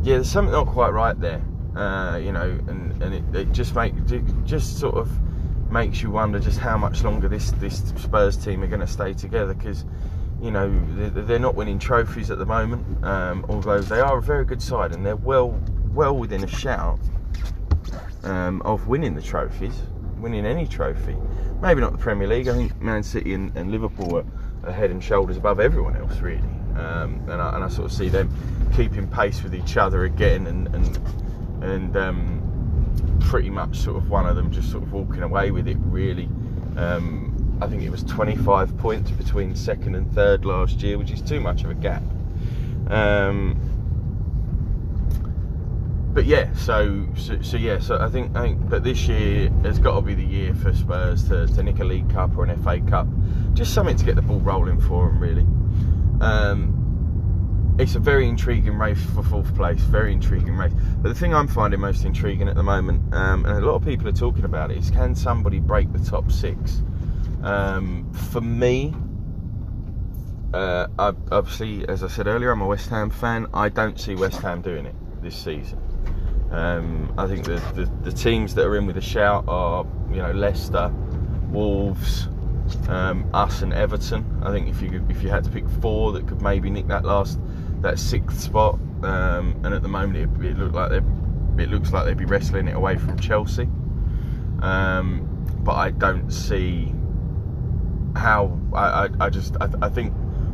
yeah, 0.02 0.16
there's 0.16 0.30
something 0.30 0.52
not 0.52 0.66
quite 0.66 0.92
right 0.92 1.18
there, 1.18 1.42
uh, 1.78 2.16
you 2.16 2.32
know, 2.32 2.58
and, 2.66 3.02
and 3.02 3.14
it, 3.14 3.34
it 3.34 3.52
just 3.52 3.74
make 3.74 3.94
it 4.10 4.24
just 4.44 4.78
sort 4.78 4.96
of 4.96 5.08
makes 5.70 6.02
you 6.02 6.10
wonder 6.10 6.38
just 6.40 6.58
how 6.58 6.76
much 6.76 7.04
longer 7.04 7.28
this 7.28 7.52
this 7.52 7.92
Spurs 7.96 8.36
team 8.36 8.62
are 8.62 8.66
going 8.66 8.80
to 8.80 8.86
stay 8.86 9.12
together 9.12 9.54
because 9.54 9.84
you 10.42 10.50
know 10.50 10.68
they're 11.10 11.38
not 11.38 11.54
winning 11.54 11.78
trophies 11.78 12.30
at 12.30 12.38
the 12.38 12.46
moment, 12.46 13.04
um, 13.04 13.46
although 13.48 13.80
they 13.80 14.00
are 14.00 14.18
a 14.18 14.22
very 14.22 14.44
good 14.44 14.60
side 14.60 14.92
and 14.92 15.06
they're 15.06 15.16
well 15.16 15.58
well 15.92 16.16
within 16.16 16.42
a 16.42 16.48
shout 16.48 16.98
um, 18.24 18.60
of 18.62 18.88
winning 18.88 19.14
the 19.14 19.22
trophies, 19.22 19.80
winning 20.18 20.46
any 20.46 20.66
trophy. 20.66 21.16
Maybe 21.60 21.80
not 21.80 21.92
the 21.92 21.98
Premier 21.98 22.26
League. 22.26 22.48
I 22.48 22.54
think 22.54 22.80
Man 22.80 23.02
City 23.02 23.34
and, 23.34 23.56
and 23.56 23.70
Liverpool 23.70 24.18
are, 24.18 24.24
are 24.64 24.72
head 24.72 24.90
and 24.90 25.02
shoulders 25.02 25.36
above 25.36 25.60
everyone 25.60 25.96
else, 25.96 26.18
really. 26.18 26.38
Um, 26.76 27.20
and, 27.28 27.42
I, 27.42 27.56
and, 27.56 27.64
I, 27.64 27.68
sort 27.68 27.86
of 27.86 27.92
see 27.92 28.08
them 28.08 28.32
keeping 28.76 29.08
pace 29.08 29.42
with 29.42 29.54
each 29.54 29.76
other 29.76 30.04
again, 30.04 30.46
and 30.46 30.68
and, 30.68 30.96
and 31.62 31.96
um, 31.96 33.18
pretty 33.20 33.50
much 33.50 33.78
sort 33.78 33.96
of 33.96 34.10
one 34.10 34.26
of 34.26 34.36
them 34.36 34.50
just 34.50 34.70
sort 34.70 34.82
of 34.82 34.92
walking 34.92 35.22
away 35.22 35.50
with 35.50 35.68
it. 35.68 35.76
Really, 35.80 36.28
um, 36.76 37.58
I 37.60 37.66
think 37.66 37.82
it 37.82 37.90
was 37.90 38.02
25 38.04 38.76
points 38.78 39.10
between 39.10 39.54
second 39.54 39.94
and 39.94 40.12
third 40.12 40.44
last 40.44 40.82
year, 40.82 40.98
which 40.98 41.10
is 41.10 41.20
too 41.20 41.40
much 41.40 41.64
of 41.64 41.70
a 41.70 41.74
gap. 41.74 42.02
Um, 42.88 43.60
but 46.12 46.24
yeah, 46.24 46.52
so, 46.54 47.06
so, 47.16 47.40
so 47.42 47.56
yeah, 47.56 47.78
so 47.78 47.98
I 48.00 48.08
think 48.08 48.34
I 48.36 48.42
think, 48.42 48.68
but 48.68 48.82
this 48.82 49.06
year 49.06 49.50
has 49.62 49.78
got 49.78 49.94
to 49.94 50.00
be 50.00 50.14
the 50.14 50.24
year 50.24 50.54
for 50.54 50.72
Spurs 50.72 51.28
to, 51.28 51.46
to 51.46 51.62
nick 51.62 51.78
a 51.80 51.84
League 51.84 52.10
Cup 52.10 52.36
or 52.36 52.44
an 52.44 52.60
FA 52.62 52.80
Cup, 52.80 53.06
just 53.54 53.74
something 53.74 53.96
to 53.96 54.04
get 54.04 54.16
the 54.16 54.22
ball 54.22 54.40
rolling 54.40 54.80
for 54.80 55.08
them, 55.08 55.20
really. 55.20 55.46
Um, 56.20 56.77
it's 57.78 57.94
a 57.94 58.00
very 58.00 58.28
intriguing 58.28 58.76
race 58.76 59.02
for 59.14 59.22
fourth 59.22 59.54
place, 59.54 59.80
very 59.80 60.12
intriguing 60.12 60.56
race. 60.56 60.72
But 61.00 61.10
the 61.10 61.14
thing 61.14 61.32
I'm 61.32 61.46
finding 61.46 61.80
most 61.80 62.04
intriguing 62.04 62.48
at 62.48 62.56
the 62.56 62.62
moment, 62.62 63.14
um, 63.14 63.46
and 63.46 63.56
a 63.56 63.66
lot 63.66 63.76
of 63.76 63.84
people 63.84 64.08
are 64.08 64.12
talking 64.12 64.44
about 64.44 64.70
it, 64.70 64.78
is 64.78 64.90
can 64.90 65.14
somebody 65.14 65.60
break 65.60 65.92
the 65.92 66.00
top 66.00 66.32
six? 66.32 66.82
Um, 67.42 68.12
for 68.12 68.40
me, 68.40 68.94
uh, 70.52 70.88
I, 70.98 71.12
obviously, 71.30 71.88
as 71.88 72.02
I 72.02 72.08
said 72.08 72.26
earlier, 72.26 72.50
I'm 72.50 72.62
a 72.62 72.66
West 72.66 72.88
Ham 72.90 73.10
fan. 73.10 73.46
I 73.54 73.68
don't 73.68 73.98
see 73.98 74.16
West 74.16 74.40
Ham 74.40 74.60
doing 74.60 74.86
it 74.86 74.94
this 75.22 75.36
season. 75.36 75.78
Um, 76.50 77.12
I 77.16 77.26
think 77.28 77.44
the, 77.44 77.62
the, 77.74 77.90
the, 78.02 78.12
teams 78.12 78.54
that 78.54 78.64
are 78.64 78.76
in 78.76 78.86
with 78.86 78.96
a 78.96 79.02
shout 79.02 79.44
are, 79.46 79.86
you 80.10 80.16
know, 80.16 80.32
Leicester, 80.32 80.90
Wolves, 81.50 82.28
um, 82.88 83.28
us, 83.34 83.60
and 83.60 83.74
Everton. 83.74 84.24
I 84.42 84.50
think 84.50 84.66
if 84.68 84.80
you 84.80 85.04
if 85.10 85.22
you 85.22 85.28
had 85.28 85.44
to 85.44 85.50
pick 85.50 85.68
four 85.82 86.12
that 86.12 86.26
could 86.26 86.40
maybe 86.40 86.70
nick 86.70 86.86
that 86.88 87.04
last 87.04 87.38
that 87.82 87.98
sixth 87.98 88.40
spot, 88.40 88.74
um, 89.02 89.60
and 89.64 89.74
at 89.74 89.82
the 89.82 89.88
moment 89.88 90.16
it, 90.16 90.44
it 90.44 90.58
looked 90.58 90.74
like 90.74 90.90
they 90.90 91.00
it 91.62 91.70
looks 91.70 91.92
like 91.92 92.04
they'd 92.04 92.16
be 92.16 92.24
wrestling 92.24 92.68
it 92.68 92.76
away 92.76 92.96
from 92.96 93.18
Chelsea. 93.18 93.68
Um, 94.62 95.28
but 95.60 95.74
I 95.74 95.90
don't 95.90 96.30
see 96.30 96.94
how. 98.16 98.58
I, 98.72 98.84
I, 98.84 99.08
I 99.20 99.30
just 99.30 99.56
I, 99.60 99.68
I 99.82 99.88
think 99.88 100.12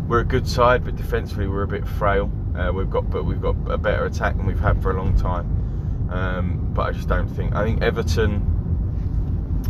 we're 0.09 0.21
a 0.21 0.25
good 0.25 0.49
side, 0.49 0.85
but 0.85 0.97
defensively 0.97 1.47
we're 1.47 1.63
a 1.63 1.69
bit 1.69 1.87
frail. 1.87 2.31
Uh, 2.57 2.73
we've 2.73 2.91
got, 2.91 3.11
but 3.11 3.25
we've 3.25 3.41
got 3.41 3.57
a 3.69 3.79
better 3.79 4.05
attack 4.07 4.37
than 4.37 4.47
we've 4.47 4.61
had 4.61 4.81
for 4.83 4.91
a 4.91 4.97
long 4.97 5.17
time. 5.17 6.09
Um, 6.11 6.71
but 6.73 6.83
I 6.83 6.93
just 6.93 7.09
don't 7.09 7.29
think. 7.29 7.55
I 7.55 7.65
think 7.65 7.83
Everton. 7.83 8.51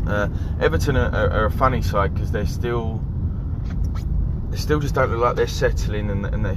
Uh, 0.06 0.28
Everton 0.60 0.96
are, 0.96 1.10
are, 1.14 1.30
are, 1.30 1.44
a 1.46 1.50
funny 1.50 1.80
side 1.82 2.14
because 2.14 2.30
they're 2.30 2.46
still. 2.46 3.02
They 4.54 4.60
still 4.60 4.78
just 4.78 4.94
don't 4.94 5.10
look 5.10 5.18
like 5.18 5.34
they're 5.34 5.48
settling, 5.48 6.10
and, 6.10 6.24
and 6.26 6.46
they 6.46 6.54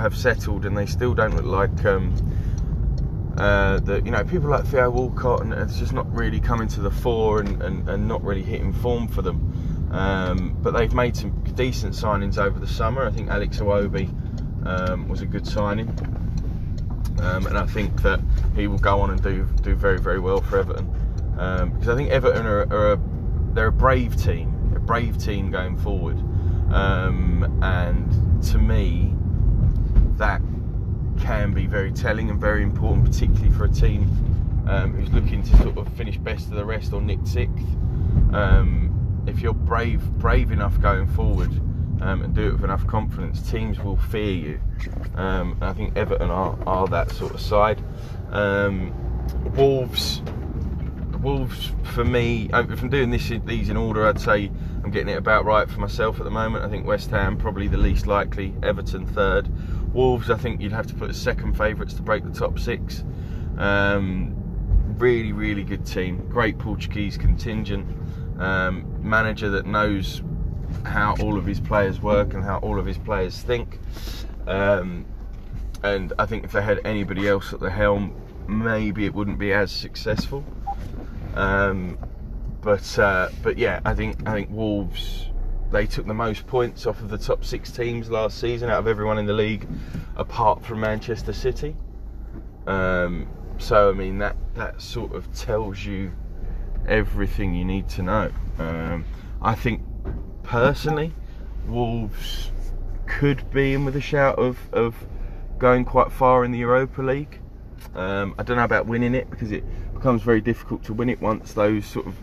have 0.00 0.16
settled, 0.16 0.64
and 0.64 0.74
they 0.74 0.86
still 0.86 1.12
don't 1.12 1.36
look 1.36 1.44
like 1.44 1.84
um, 1.84 2.14
uh, 3.36 3.78
the 3.80 4.00
you 4.02 4.10
know 4.10 4.24
people 4.24 4.48
like 4.48 4.64
Theo 4.64 4.88
Walcott, 4.88 5.42
and 5.42 5.52
it's 5.52 5.78
just 5.78 5.92
not 5.92 6.10
really 6.16 6.40
coming 6.40 6.66
to 6.68 6.80
the 6.80 6.90
fore, 6.90 7.40
and, 7.40 7.62
and, 7.62 7.86
and 7.90 8.08
not 8.08 8.24
really 8.24 8.42
hitting 8.42 8.72
form 8.72 9.06
for 9.06 9.20
them. 9.20 9.90
Um, 9.92 10.56
but 10.62 10.70
they've 10.70 10.94
made 10.94 11.14
some 11.14 11.44
decent 11.54 11.92
signings 11.92 12.38
over 12.38 12.58
the 12.58 12.66
summer. 12.66 13.04
I 13.04 13.10
think 13.10 13.28
Alex 13.28 13.58
Iwobi 13.58 14.08
um, 14.66 15.06
was 15.06 15.20
a 15.20 15.26
good 15.26 15.46
signing. 15.46 15.90
Um, 17.20 17.46
and 17.46 17.58
I 17.58 17.66
think 17.66 18.00
that 18.00 18.20
he 18.54 18.66
will 18.66 18.78
go 18.78 19.02
on 19.02 19.10
and 19.10 19.22
do 19.22 19.46
do 19.60 19.74
very 19.74 20.00
very 20.00 20.20
well 20.20 20.40
for 20.40 20.56
Everton 20.56 20.88
um, 21.38 21.68
because 21.72 21.90
I 21.90 21.96
think 21.96 22.08
Everton 22.08 22.46
are, 22.46 22.62
are, 22.72 22.92
a 22.92 23.00
they're 23.52 23.66
a 23.66 23.72
brave 23.72 24.16
team, 24.16 24.72
a 24.74 24.78
brave 24.78 25.18
team 25.18 25.50
going 25.50 25.76
forward, 25.76 26.16
um, 26.70 27.60
and 27.62 28.42
to 28.44 28.58
me 28.58 29.14
that 30.16 30.40
can 31.18 31.52
be 31.52 31.66
very 31.66 31.92
telling 31.92 32.30
and 32.30 32.40
very 32.40 32.62
important, 32.62 33.06
particularly 33.06 33.50
for 33.50 33.64
a 33.64 33.68
team 33.68 34.02
um, 34.68 34.92
who's 34.92 35.12
looking 35.12 35.42
to 35.42 35.56
sort 35.58 35.76
of 35.78 35.88
finish 35.94 36.16
best 36.18 36.48
of 36.48 36.54
the 36.54 36.64
rest 36.64 36.92
or 36.92 37.00
nick 37.00 37.20
sixth. 37.24 37.64
Um, 38.32 39.24
if 39.26 39.40
you're 39.40 39.54
brave 39.54 40.02
brave 40.18 40.50
enough 40.50 40.80
going 40.80 41.06
forward 41.06 41.50
um, 42.00 42.22
and 42.22 42.34
do 42.34 42.48
it 42.48 42.52
with 42.52 42.64
enough 42.64 42.86
confidence, 42.86 43.50
teams 43.50 43.78
will 43.78 43.96
fear 43.96 44.32
you. 44.32 44.60
Um, 45.14 45.56
I 45.60 45.72
think 45.72 45.96
Everton 45.96 46.30
are, 46.30 46.58
are 46.66 46.86
that 46.88 47.10
sort 47.12 47.34
of 47.34 47.40
side. 47.40 47.82
Um, 48.30 48.92
Wolves, 49.54 50.22
Wolves 51.26 51.72
for 51.82 52.04
me, 52.04 52.48
if 52.52 52.82
I'm 52.82 52.88
doing 52.88 53.10
this 53.10 53.32
these 53.46 53.68
in 53.68 53.76
order, 53.76 54.06
I'd 54.06 54.20
say 54.20 54.48
I'm 54.84 54.92
getting 54.92 55.08
it 55.08 55.18
about 55.18 55.44
right 55.44 55.68
for 55.68 55.80
myself 55.80 56.18
at 56.18 56.24
the 56.24 56.30
moment. 56.30 56.64
I 56.64 56.68
think 56.68 56.86
West 56.86 57.10
Ham 57.10 57.36
probably 57.36 57.66
the 57.66 57.76
least 57.76 58.06
likely, 58.06 58.54
Everton 58.62 59.04
third. 59.06 59.48
Wolves, 59.92 60.30
I 60.30 60.36
think 60.36 60.60
you'd 60.60 60.70
have 60.70 60.86
to 60.86 60.94
put 60.94 61.10
as 61.10 61.20
second 61.20 61.58
favourites 61.58 61.94
to 61.94 62.02
break 62.02 62.22
the 62.22 62.30
top 62.30 62.60
six. 62.60 63.02
Um, 63.58 64.36
really, 64.98 65.32
really 65.32 65.64
good 65.64 65.84
team, 65.84 66.28
great 66.28 66.58
Portuguese 66.60 67.16
contingent. 67.16 67.88
um, 68.38 68.84
manager 69.02 69.50
that 69.50 69.66
knows 69.66 70.22
how 70.84 71.16
all 71.20 71.36
of 71.36 71.46
his 71.46 71.60
players 71.60 72.00
work 72.00 72.34
and 72.34 72.44
how 72.44 72.58
all 72.58 72.78
of 72.78 72.86
his 72.86 72.98
players 72.98 73.40
think. 73.42 73.80
Um, 74.46 75.06
and 75.82 76.12
I 76.18 76.26
think 76.26 76.44
if 76.44 76.52
they 76.52 76.62
had 76.62 76.80
anybody 76.84 77.28
else 77.28 77.52
at 77.52 77.60
the 77.60 77.70
helm, 77.70 78.14
maybe 78.46 79.06
it 79.06 79.14
wouldn't 79.14 79.38
be 79.38 79.52
as 79.52 79.72
successful. 79.72 80.44
Um, 81.36 81.98
but 82.62 82.98
uh, 82.98 83.28
but 83.42 83.58
yeah, 83.58 83.80
I 83.84 83.94
think 83.94 84.28
I 84.28 84.32
think 84.32 84.50
Wolves 84.50 85.28
they 85.70 85.86
took 85.86 86.06
the 86.06 86.14
most 86.14 86.46
points 86.46 86.86
off 86.86 87.00
of 87.00 87.08
the 87.08 87.18
top 87.18 87.44
six 87.44 87.70
teams 87.70 88.08
last 88.08 88.38
season 88.38 88.70
out 88.70 88.78
of 88.78 88.86
everyone 88.86 89.18
in 89.18 89.26
the 89.26 89.32
league, 89.32 89.66
apart 90.16 90.64
from 90.64 90.80
Manchester 90.80 91.32
City. 91.32 91.76
Um, 92.66 93.28
so 93.58 93.90
I 93.90 93.92
mean 93.92 94.18
that 94.18 94.36
that 94.54 94.80
sort 94.80 95.14
of 95.14 95.32
tells 95.34 95.84
you 95.84 96.12
everything 96.88 97.54
you 97.54 97.64
need 97.64 97.88
to 97.90 98.02
know. 98.02 98.30
Um, 98.58 99.04
I 99.42 99.54
think 99.54 99.82
personally, 100.42 101.12
Wolves 101.66 102.50
could 103.06 103.50
be 103.50 103.74
in 103.74 103.84
with 103.84 103.96
a 103.96 104.00
shout 104.00 104.38
of, 104.38 104.58
of 104.72 104.94
going 105.58 105.84
quite 105.84 106.12
far 106.12 106.44
in 106.44 106.52
the 106.52 106.58
Europa 106.58 107.02
League. 107.02 107.40
Um, 107.94 108.34
I 108.38 108.42
don't 108.42 108.56
know 108.56 108.64
about 108.64 108.86
winning 108.86 109.14
it 109.14 109.30
because 109.30 109.52
it 109.52 109.64
becomes 110.06 110.22
very 110.22 110.40
difficult 110.40 110.84
to 110.84 110.94
win 110.94 111.08
it 111.08 111.20
once 111.20 111.52
those 111.52 111.84
sort 111.84 112.06
of 112.06 112.14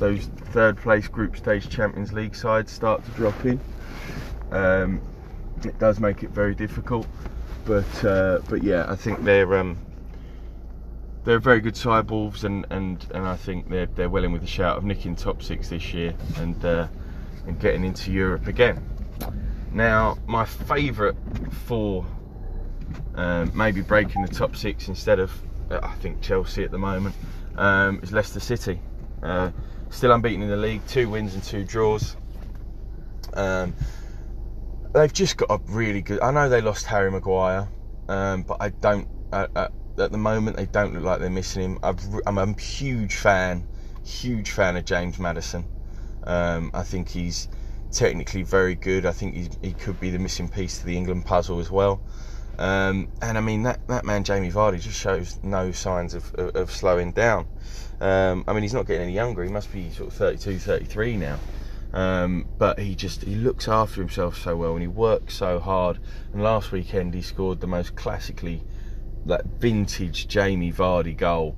those 0.00 0.24
third 0.50 0.76
place 0.76 1.06
group 1.06 1.36
stage 1.36 1.68
Champions 1.68 2.12
League 2.12 2.34
sides 2.34 2.72
start 2.72 3.04
to 3.04 3.10
drop 3.12 3.44
in. 3.44 3.60
Um, 4.50 5.00
it 5.62 5.78
does 5.78 6.00
make 6.00 6.24
it 6.24 6.30
very 6.30 6.56
difficult, 6.56 7.06
but 7.64 8.04
uh, 8.04 8.40
but 8.48 8.64
yeah, 8.64 8.84
I 8.88 8.96
think 8.96 9.22
they're 9.22 9.56
um, 9.56 9.78
they're 11.22 11.36
a 11.36 11.40
very 11.40 11.60
good 11.60 11.76
side 11.76 12.10
Wolves, 12.10 12.42
and, 12.42 12.66
and, 12.70 13.06
and 13.14 13.24
I 13.24 13.36
think 13.36 13.68
they're 13.68 13.86
they're 13.86 14.10
well 14.10 14.24
in 14.24 14.32
with 14.32 14.40
the 14.42 14.48
shout 14.48 14.76
of 14.76 14.82
nicking 14.82 15.14
top 15.14 15.40
six 15.40 15.68
this 15.68 15.94
year 15.94 16.12
and 16.38 16.64
uh, 16.64 16.88
and 17.46 17.60
getting 17.60 17.84
into 17.84 18.10
Europe 18.10 18.48
again. 18.48 18.84
Now, 19.72 20.18
my 20.26 20.44
favourite 20.44 21.14
for 21.52 22.04
um, 23.14 23.52
maybe 23.54 23.82
breaking 23.82 24.22
the 24.22 24.34
top 24.34 24.56
six 24.56 24.88
instead 24.88 25.20
of 25.20 25.30
I 25.70 25.94
think 26.00 26.20
Chelsea 26.20 26.64
at 26.64 26.70
the 26.70 26.78
moment 26.78 27.14
um, 27.56 28.00
is 28.02 28.12
Leicester 28.12 28.40
City. 28.40 28.80
Uh, 29.22 29.50
still 29.90 30.12
unbeaten 30.12 30.42
in 30.42 30.48
the 30.48 30.56
league, 30.56 30.84
two 30.86 31.08
wins 31.08 31.34
and 31.34 31.42
two 31.42 31.64
draws. 31.64 32.16
Um, 33.34 33.74
they've 34.92 35.12
just 35.12 35.36
got 35.36 35.50
a 35.50 35.58
really 35.66 36.02
good. 36.02 36.20
I 36.20 36.30
know 36.30 36.48
they 36.48 36.60
lost 36.60 36.86
Harry 36.86 37.10
Maguire, 37.10 37.68
um, 38.08 38.42
but 38.42 38.58
I 38.60 38.70
don't. 38.70 39.08
Uh, 39.32 39.46
uh, 39.54 39.68
at 39.98 40.12
the 40.12 40.18
moment, 40.18 40.56
they 40.56 40.66
don't 40.66 40.94
look 40.94 41.02
like 41.02 41.20
they're 41.20 41.30
missing 41.30 41.62
him. 41.62 41.78
i 41.82 41.94
am 42.26 42.38
a 42.38 42.60
huge 42.60 43.16
fan, 43.16 43.66
huge 44.04 44.50
fan 44.50 44.76
of 44.76 44.84
James 44.84 45.18
Maddison. 45.18 45.64
Um, 46.24 46.70
I 46.74 46.82
think 46.82 47.08
he's 47.08 47.48
technically 47.92 48.42
very 48.42 48.74
good. 48.74 49.04
I 49.04 49.12
think 49.12 49.62
he 49.62 49.72
could 49.72 50.00
be 50.00 50.10
the 50.10 50.18
missing 50.18 50.48
piece 50.48 50.78
to 50.78 50.86
the 50.86 50.96
England 50.96 51.26
puzzle 51.26 51.60
as 51.60 51.70
well. 51.70 52.00
Um, 52.58 53.08
and 53.22 53.38
I 53.38 53.40
mean 53.40 53.62
that, 53.62 53.86
that 53.88 54.04
man 54.04 54.24
Jamie 54.24 54.50
Vardy 54.50 54.80
just 54.80 54.98
shows 54.98 55.38
no 55.42 55.72
signs 55.72 56.14
of, 56.14 56.34
of, 56.34 56.56
of 56.56 56.70
slowing 56.70 57.12
down. 57.12 57.46
Um, 58.00 58.44
I 58.46 58.52
mean 58.52 58.62
he's 58.62 58.74
not 58.74 58.86
getting 58.86 59.02
any 59.02 59.12
younger. 59.12 59.42
He 59.42 59.50
must 59.50 59.72
be 59.72 59.90
sort 59.90 60.08
of 60.08 60.14
32, 60.14 60.58
33 60.58 61.16
now. 61.16 61.38
Um, 61.92 62.46
but 62.56 62.78
he 62.78 62.94
just 62.94 63.22
he 63.22 63.34
looks 63.34 63.66
after 63.66 64.00
himself 64.00 64.36
so 64.40 64.56
well 64.56 64.72
and 64.72 64.82
he 64.82 64.88
works 64.88 65.34
so 65.36 65.58
hard. 65.58 65.98
And 66.32 66.42
last 66.42 66.70
weekend 66.72 67.14
he 67.14 67.22
scored 67.22 67.60
the 67.60 67.66
most 67.66 67.96
classically 67.96 68.62
like 69.24 69.44
vintage 69.58 70.28
Jamie 70.28 70.72
Vardy 70.72 71.16
goal. 71.16 71.56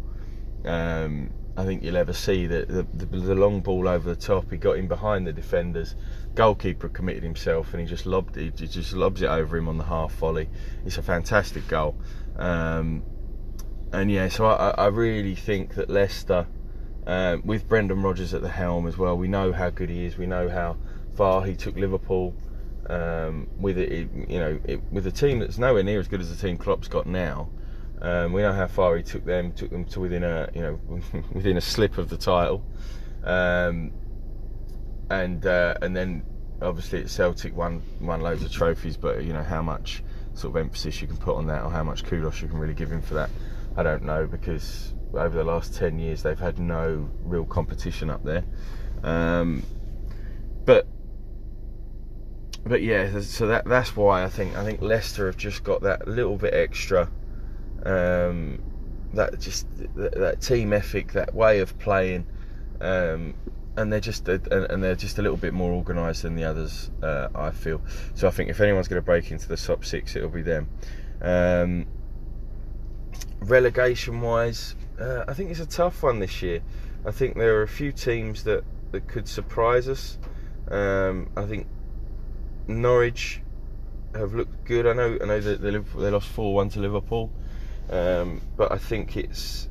Um, 0.64 1.32
I 1.56 1.64
think 1.64 1.82
you'll 1.82 1.98
ever 1.98 2.14
see 2.14 2.46
the, 2.46 2.86
the, 2.94 3.04
the 3.06 3.34
long 3.34 3.60
ball 3.60 3.86
over 3.86 4.08
the 4.08 4.20
top. 4.20 4.50
He 4.50 4.56
got 4.56 4.78
in 4.78 4.88
behind 4.88 5.26
the 5.26 5.32
defenders. 5.32 5.94
Goalkeeper 6.34 6.88
committed 6.88 7.22
himself 7.22 7.72
and 7.72 7.80
he 7.80 7.86
just 7.86 8.06
lobbed 8.06 8.38
it. 8.38 8.58
He 8.58 8.66
just 8.66 8.94
lobs 8.94 9.20
it 9.20 9.26
over 9.26 9.56
him 9.56 9.68
on 9.68 9.76
the 9.76 9.84
half 9.84 10.14
volley. 10.14 10.48
It's 10.86 10.96
a 10.96 11.02
fantastic 11.02 11.68
goal. 11.68 11.94
Um, 12.36 13.02
and 13.92 14.10
yeah, 14.10 14.28
so 14.28 14.46
I, 14.46 14.70
I, 14.70 14.86
really 14.86 15.34
think 15.34 15.74
that 15.74 15.90
Leicester, 15.90 16.46
um, 17.06 17.42
with 17.44 17.68
Brendan 17.68 18.02
Rodgers 18.02 18.32
at 18.32 18.40
the 18.40 18.48
helm 18.48 18.86
as 18.86 18.96
well, 18.96 19.18
we 19.18 19.28
know 19.28 19.52
how 19.52 19.68
good 19.68 19.90
he 19.90 20.06
is. 20.06 20.16
We 20.16 20.24
know 20.24 20.48
how 20.48 20.78
far 21.14 21.44
he 21.44 21.54
took 21.54 21.76
Liverpool 21.76 22.34
um, 22.88 23.48
with 23.58 23.76
it, 23.76 24.08
you 24.28 24.38
know, 24.38 24.58
it, 24.64 24.82
with 24.90 25.06
a 25.06 25.12
team 25.12 25.40
that's 25.40 25.58
nowhere 25.58 25.82
near 25.82 26.00
as 26.00 26.08
good 26.08 26.20
as 26.22 26.34
the 26.34 26.46
team 26.46 26.56
Klopp's 26.56 26.88
got 26.88 27.06
now. 27.06 27.50
Um, 28.02 28.32
we 28.32 28.42
know 28.42 28.52
how 28.52 28.66
far 28.66 28.96
he 28.96 29.02
took 29.04 29.24
them, 29.24 29.52
took 29.52 29.70
them 29.70 29.84
to 29.86 30.00
within 30.00 30.24
a, 30.24 30.50
you 30.54 30.60
know, 30.60 30.80
within 31.32 31.56
a 31.56 31.60
slip 31.60 31.98
of 31.98 32.08
the 32.08 32.16
title, 32.16 32.64
um, 33.22 33.92
and 35.08 35.46
uh, 35.46 35.74
and 35.80 35.94
then 35.94 36.24
obviously 36.60 37.00
at 37.00 37.10
Celtic 37.10 37.56
won 37.56 37.80
won 38.00 38.20
loads 38.20 38.42
of 38.42 38.50
trophies, 38.50 38.96
but 38.96 39.22
you 39.22 39.32
know 39.32 39.44
how 39.44 39.62
much 39.62 40.02
sort 40.34 40.56
of 40.56 40.60
emphasis 40.60 41.00
you 41.00 41.06
can 41.06 41.16
put 41.16 41.36
on 41.36 41.46
that, 41.46 41.62
or 41.62 41.70
how 41.70 41.84
much 41.84 42.02
kudos 42.02 42.42
you 42.42 42.48
can 42.48 42.58
really 42.58 42.74
give 42.74 42.90
him 42.90 43.02
for 43.02 43.14
that, 43.14 43.30
I 43.76 43.84
don't 43.84 44.02
know 44.02 44.26
because 44.26 44.94
over 45.14 45.38
the 45.38 45.44
last 45.44 45.72
ten 45.72 46.00
years 46.00 46.24
they've 46.24 46.38
had 46.38 46.58
no 46.58 47.08
real 47.22 47.44
competition 47.44 48.10
up 48.10 48.24
there, 48.24 48.42
um, 49.04 49.62
but 50.64 50.88
but 52.64 52.82
yeah, 52.82 53.20
so 53.20 53.46
that 53.46 53.64
that's 53.64 53.94
why 53.94 54.24
I 54.24 54.28
think 54.28 54.56
I 54.56 54.64
think 54.64 54.82
Leicester 54.82 55.26
have 55.26 55.36
just 55.36 55.62
got 55.62 55.82
that 55.82 56.08
little 56.08 56.36
bit 56.36 56.52
extra 56.52 57.08
um, 57.84 58.62
that 59.14 59.38
just 59.40 59.66
that, 59.94 60.14
that, 60.14 60.40
team 60.40 60.72
ethic, 60.72 61.12
that 61.12 61.34
way 61.34 61.60
of 61.60 61.78
playing, 61.78 62.26
um, 62.80 63.34
and 63.76 63.92
they're 63.92 64.00
just 64.00 64.28
and 64.28 64.82
they're 64.82 64.94
just 64.94 65.18
a 65.18 65.22
little 65.22 65.36
bit 65.36 65.52
more 65.52 65.72
organised 65.72 66.22
than 66.22 66.34
the 66.34 66.44
others. 66.44 66.90
Uh, 67.02 67.28
I 67.34 67.50
feel 67.50 67.80
so. 68.14 68.28
I 68.28 68.30
think 68.30 68.50
if 68.50 68.60
anyone's 68.60 68.88
going 68.88 69.00
to 69.00 69.04
break 69.04 69.30
into 69.30 69.48
the 69.48 69.56
top 69.56 69.84
six, 69.84 70.16
it'll 70.16 70.28
be 70.28 70.42
them. 70.42 70.68
Um, 71.20 71.86
relegation 73.40 74.20
wise, 74.20 74.74
uh, 75.00 75.24
I 75.28 75.34
think 75.34 75.50
it's 75.50 75.60
a 75.60 75.66
tough 75.66 76.02
one 76.02 76.18
this 76.18 76.42
year. 76.42 76.62
I 77.04 77.10
think 77.10 77.36
there 77.36 77.56
are 77.56 77.62
a 77.62 77.68
few 77.68 77.92
teams 77.92 78.44
that, 78.44 78.64
that 78.92 79.08
could 79.08 79.26
surprise 79.26 79.88
us. 79.88 80.18
Um, 80.70 81.30
I 81.36 81.44
think 81.44 81.66
Norwich 82.68 83.40
have 84.14 84.34
looked 84.34 84.64
good. 84.64 84.86
I 84.86 84.92
know 84.92 85.18
I 85.20 85.24
know 85.24 85.40
that 85.40 85.60
they, 85.60 85.70
they 85.70 86.10
lost 86.10 86.28
four 86.28 86.54
one 86.54 86.68
to 86.70 86.80
Liverpool. 86.80 87.32
Um, 87.90 88.40
but 88.56 88.72
I 88.72 88.78
think 88.78 89.16
it's. 89.16 89.68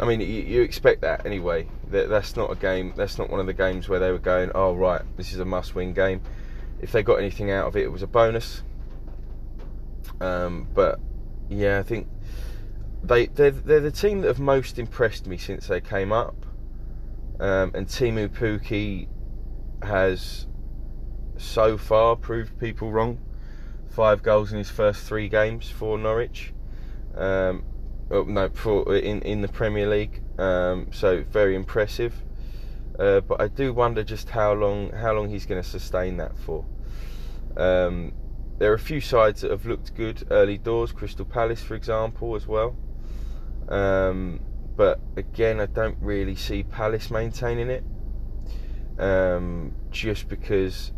I 0.00 0.06
mean, 0.06 0.20
you, 0.20 0.26
you, 0.26 0.62
expect 0.62 1.02
that 1.02 1.26
anyway. 1.26 1.68
That 1.90 2.08
that's 2.08 2.36
not 2.36 2.50
a 2.50 2.56
game. 2.56 2.92
That's 2.96 3.18
not 3.18 3.30
one 3.30 3.40
of 3.40 3.46
the 3.46 3.52
games 3.52 3.88
where 3.88 3.98
they 3.98 4.10
were 4.10 4.18
going, 4.18 4.50
"Oh 4.54 4.74
right, 4.74 5.02
this 5.16 5.32
is 5.32 5.38
a 5.38 5.44
must-win 5.44 5.92
game." 5.92 6.22
If 6.80 6.92
they 6.92 7.02
got 7.02 7.16
anything 7.16 7.50
out 7.50 7.68
of 7.68 7.76
it, 7.76 7.82
it 7.82 7.92
was 7.92 8.02
a 8.02 8.06
bonus. 8.06 8.62
Um, 10.20 10.66
but 10.74 10.98
yeah, 11.48 11.78
I 11.78 11.82
think 11.82 12.08
they 13.02 13.26
they're, 13.26 13.50
they're 13.50 13.80
the 13.80 13.90
team 13.90 14.20
that 14.22 14.28
have 14.28 14.40
most 14.40 14.78
impressed 14.78 15.26
me 15.26 15.36
since 15.36 15.66
they 15.66 15.80
came 15.80 16.12
up. 16.12 16.46
Um, 17.40 17.72
and 17.74 17.86
Teemu 17.86 18.28
Pukki 18.28 19.08
has 19.82 20.46
so 21.36 21.76
far 21.76 22.16
proved 22.16 22.58
people 22.58 22.92
wrong. 22.92 23.18
Five 23.88 24.22
goals 24.22 24.52
in 24.52 24.58
his 24.58 24.70
first 24.70 25.04
three 25.04 25.28
games 25.28 25.68
for 25.68 25.98
Norwich. 25.98 26.52
Um, 27.16 27.64
oh, 28.10 28.22
no, 28.24 28.48
for 28.50 28.94
in 28.96 29.22
in 29.22 29.42
the 29.42 29.48
Premier 29.48 29.88
League. 29.88 30.22
Um, 30.38 30.88
so 30.92 31.22
very 31.30 31.54
impressive. 31.54 32.14
Uh, 32.98 33.20
but 33.20 33.40
I 33.40 33.48
do 33.48 33.72
wonder 33.72 34.04
just 34.04 34.30
how 34.30 34.52
long 34.52 34.90
how 34.92 35.12
long 35.12 35.28
he's 35.28 35.46
going 35.46 35.62
to 35.62 35.68
sustain 35.68 36.18
that 36.18 36.36
for. 36.36 36.64
Um, 37.56 38.12
there 38.58 38.70
are 38.70 38.74
a 38.74 38.78
few 38.78 39.00
sides 39.00 39.40
that 39.40 39.50
have 39.50 39.66
looked 39.66 39.94
good 39.94 40.26
early 40.30 40.58
doors, 40.58 40.92
Crystal 40.92 41.24
Palace, 41.24 41.62
for 41.62 41.74
example, 41.74 42.36
as 42.36 42.46
well. 42.46 42.76
Um, 43.68 44.40
but 44.76 45.00
again, 45.16 45.60
I 45.60 45.66
don't 45.66 45.96
really 46.00 46.36
see 46.36 46.62
Palace 46.62 47.10
maintaining 47.10 47.70
it, 47.70 47.84
um, 48.98 49.74
just 49.90 50.28
because 50.28 50.92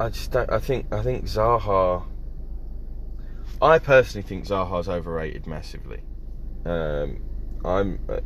I 0.00 0.08
just 0.08 0.32
don't. 0.32 0.50
I 0.50 0.58
think 0.58 0.92
I 0.92 1.02
think 1.02 1.24
Zaha 1.24 2.04
I 3.60 3.78
personally 3.78 4.26
think 4.26 4.46
Zaha's 4.46 4.88
overrated 4.88 5.46
massively. 5.46 6.02
Um, 6.64 7.22
I'm. 7.64 7.98
Uh, 8.08 8.20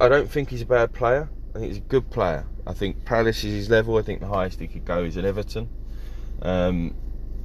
I 0.00 0.08
don't 0.08 0.28
think 0.28 0.50
he's 0.50 0.62
a 0.62 0.66
bad 0.66 0.92
player. 0.92 1.28
I 1.54 1.58
think 1.58 1.68
he's 1.68 1.78
a 1.78 1.88
good 1.88 2.10
player. 2.10 2.46
I 2.66 2.72
think 2.72 3.04
Palace 3.04 3.44
is 3.44 3.54
his 3.54 3.70
level. 3.70 3.96
I 3.96 4.02
think 4.02 4.20
the 4.20 4.26
highest 4.26 4.58
he 4.58 4.66
could 4.66 4.84
go 4.84 5.04
is 5.04 5.16
at 5.16 5.24
Everton. 5.24 5.68
Um, 6.42 6.94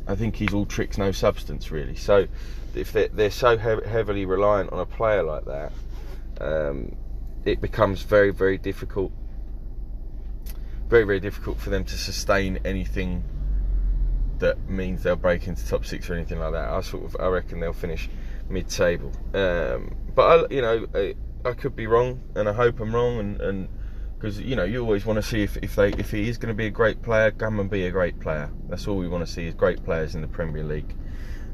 I 0.07 0.15
think 0.15 0.35
he's 0.35 0.53
all 0.53 0.65
tricks, 0.65 0.97
no 0.97 1.11
substance, 1.11 1.71
really. 1.71 1.95
So 1.95 2.27
if 2.73 2.91
they're, 2.91 3.09
they're 3.09 3.31
so 3.31 3.57
he- 3.57 3.87
heavily 3.89 4.25
reliant 4.25 4.71
on 4.71 4.79
a 4.79 4.85
player 4.85 5.23
like 5.23 5.45
that, 5.45 5.71
um, 6.39 6.95
it 7.45 7.61
becomes 7.61 8.01
very, 8.01 8.31
very 8.31 8.57
difficult. 8.57 9.11
Very, 10.89 11.03
very 11.03 11.19
difficult 11.19 11.59
for 11.59 11.69
them 11.69 11.85
to 11.85 11.97
sustain 11.97 12.59
anything 12.65 13.23
that 14.41 14.69
means 14.69 15.03
they'll 15.03 15.15
break 15.15 15.47
into 15.47 15.65
top 15.65 15.85
six 15.85 16.09
or 16.09 16.13
anything 16.13 16.39
like 16.39 16.51
that. 16.51 16.69
I 16.69 16.81
sort 16.81 17.05
of 17.05 17.15
I 17.19 17.27
reckon 17.27 17.59
they'll 17.59 17.73
finish 17.73 18.09
mid-table. 18.49 19.11
Um, 19.33 19.95
but 20.13 20.51
I, 20.51 20.53
you 20.53 20.61
know, 20.61 20.87
I, 20.93 21.15
I, 21.45 21.53
could 21.53 21.75
be 21.75 21.87
wrong, 21.87 22.19
and 22.35 22.49
I 22.49 22.53
hope 22.53 22.79
I'm 22.79 22.93
wrong. 22.93 23.19
And, 23.19 23.41
and 23.41 23.69
because 24.17 24.39
you 24.39 24.55
know 24.55 24.63
you 24.63 24.81
always 24.81 25.05
want 25.05 25.17
to 25.17 25.23
see 25.23 25.41
if, 25.41 25.57
if 25.57 25.75
they 25.75 25.89
if 25.93 26.11
he 26.11 26.29
is 26.29 26.37
going 26.37 26.53
to 26.53 26.57
be 26.57 26.67
a 26.67 26.71
great 26.71 27.01
player, 27.01 27.31
come 27.31 27.59
and 27.59 27.69
be 27.69 27.85
a 27.85 27.91
great 27.91 28.19
player. 28.19 28.51
That's 28.67 28.87
all 28.87 28.97
we 28.97 29.07
want 29.07 29.25
to 29.25 29.31
see 29.31 29.47
is 29.47 29.53
great 29.53 29.83
players 29.83 30.15
in 30.15 30.21
the 30.21 30.27
Premier 30.27 30.63
League. 30.63 30.93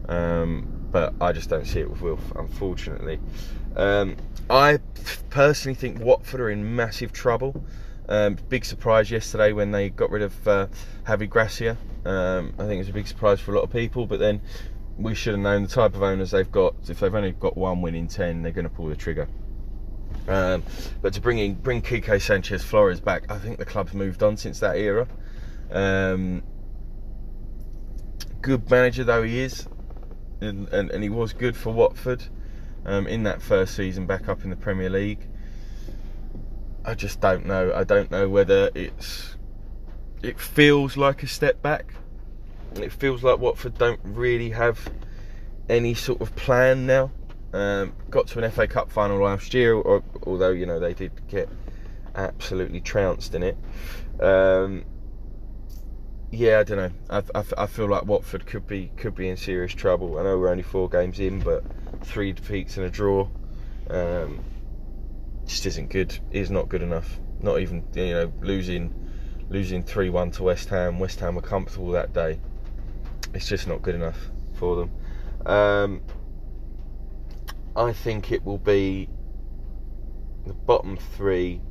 Um, 0.09 0.87
but 0.91 1.13
I 1.21 1.31
just 1.31 1.49
don't 1.49 1.65
see 1.65 1.81
it 1.81 1.89
with 1.89 2.01
Wilf, 2.01 2.31
unfortunately. 2.35 3.19
Um, 3.75 4.15
I 4.49 4.79
personally 5.29 5.75
think 5.75 5.99
Watford 5.99 6.39
are 6.39 6.49
in 6.49 6.75
massive 6.75 7.11
trouble. 7.11 7.63
Um, 8.09 8.37
big 8.47 8.63
surprise 8.63 9.11
yesterday 9.11 9.51
when 9.51 9.71
they 9.71 9.89
got 9.89 10.09
rid 10.09 10.21
of 10.21 10.47
uh, 10.47 10.67
Javi 11.05 11.29
Gracia. 11.29 11.77
Um, 12.05 12.53
I 12.57 12.63
think 12.63 12.75
it 12.75 12.79
was 12.79 12.89
a 12.89 12.93
big 12.93 13.07
surprise 13.07 13.39
for 13.39 13.51
a 13.51 13.55
lot 13.55 13.63
of 13.63 13.71
people, 13.71 14.05
but 14.05 14.19
then 14.19 14.41
we 14.97 15.13
should 15.13 15.33
have 15.33 15.41
known 15.41 15.63
the 15.63 15.69
type 15.69 15.93
of 15.93 16.01
owners 16.01 16.31
they've 16.31 16.51
got. 16.51 16.75
If 16.87 16.99
they've 17.01 17.13
only 17.13 17.31
got 17.33 17.57
one 17.57 17.81
win 17.81 17.95
in 17.95 18.07
ten, 18.07 18.43
they're 18.43 18.53
going 18.53 18.69
to 18.69 18.73
pull 18.73 18.87
the 18.87 18.95
trigger. 18.95 19.27
Um, 20.27 20.63
but 21.01 21.13
to 21.13 21.21
bring 21.21 21.39
in, 21.39 21.55
bring 21.55 21.81
Quique 21.81 22.21
Sanchez 22.21 22.63
Flores 22.63 22.99
back, 22.99 23.29
I 23.29 23.37
think 23.37 23.57
the 23.57 23.65
club's 23.65 23.93
moved 23.93 24.23
on 24.23 24.37
since 24.37 24.59
that 24.59 24.77
era. 24.77 25.07
Um, 25.71 26.43
good 28.41 28.69
manager 28.69 29.03
though 29.03 29.23
he 29.23 29.39
is, 29.39 29.67
and, 30.41 30.69
and, 30.69 30.91
and 30.91 31.03
he 31.03 31.09
was 31.09 31.33
good 31.33 31.55
for 31.55 31.73
Watford 31.73 32.23
um, 32.85 33.07
in 33.07 33.23
that 33.23 33.41
first 33.41 33.75
season 33.75 34.05
back 34.05 34.29
up 34.29 34.43
in 34.43 34.49
the 34.49 34.55
Premier 34.55 34.89
League. 34.89 35.27
I 36.87 36.93
just 36.95 37.19
don't 37.19 37.45
know. 37.45 37.73
I 37.75 37.83
don't 37.83 38.09
know 38.09 38.29
whether 38.29 38.71
it's 38.73 39.35
it 40.23 40.39
feels 40.39 40.95
like 40.95 41.21
a 41.21 41.27
step 41.27 41.61
back. 41.61 41.93
It 42.75 42.93
feels 42.93 43.25
like 43.25 43.39
Watford 43.39 43.77
don't 43.77 43.99
really 44.03 44.51
have 44.51 44.89
any 45.67 45.93
sort 45.93 46.21
of 46.21 46.33
plan 46.37 46.87
now. 46.87 47.11
Um, 47.51 47.93
got 48.09 48.27
to 48.27 48.41
an 48.41 48.49
FA 48.51 48.67
Cup 48.67 48.89
final 48.89 49.21
last 49.21 49.53
year, 49.53 49.73
or, 49.73 50.01
although 50.25 50.51
you 50.51 50.65
know 50.65 50.79
they 50.79 50.93
did 50.93 51.11
get 51.27 51.49
absolutely 52.15 52.79
trounced 52.79 53.35
in 53.35 53.43
it. 53.43 53.57
Um, 54.21 54.85
yeah, 56.31 56.59
I 56.59 56.63
don't 56.63 56.77
know. 56.77 56.91
I, 57.09 57.39
I, 57.39 57.63
I, 57.63 57.65
feel 57.67 57.87
like 57.87 58.05
Watford 58.05 58.45
could 58.45 58.65
be 58.65 58.91
could 58.95 59.13
be 59.13 59.27
in 59.27 59.35
serious 59.35 59.73
trouble. 59.73 60.19
I 60.19 60.23
know 60.23 60.37
we're 60.37 60.49
only 60.49 60.63
four 60.63 60.87
games 60.87 61.19
in, 61.19 61.41
but 61.41 61.65
three 62.05 62.31
defeats 62.31 62.77
and 62.77 62.85
a 62.85 62.89
draw 62.89 63.27
um, 63.89 64.39
just 65.47 65.65
isn't 65.65 65.89
good. 65.89 66.17
Is 66.31 66.51
not 66.51 66.69
good 66.69 66.81
enough. 66.81 67.19
Not 67.41 67.59
even 67.59 67.83
you 67.93 68.13
know 68.13 68.33
losing 68.41 68.93
losing 69.49 69.83
three 69.83 70.09
one 70.09 70.31
to 70.31 70.43
West 70.43 70.69
Ham. 70.69 70.99
West 70.99 71.19
Ham 71.19 71.35
were 71.35 71.41
comfortable 71.41 71.91
that 71.91 72.13
day. 72.13 72.39
It's 73.33 73.47
just 73.47 73.67
not 73.67 73.81
good 73.81 73.95
enough 73.95 74.17
for 74.55 74.75
them. 74.75 74.91
Um, 75.45 76.01
I 77.75 77.93
think 77.93 78.31
it 78.31 78.43
will 78.43 78.57
be 78.57 79.09
the 80.45 80.53
bottom 80.53 80.97
three. 80.97 81.61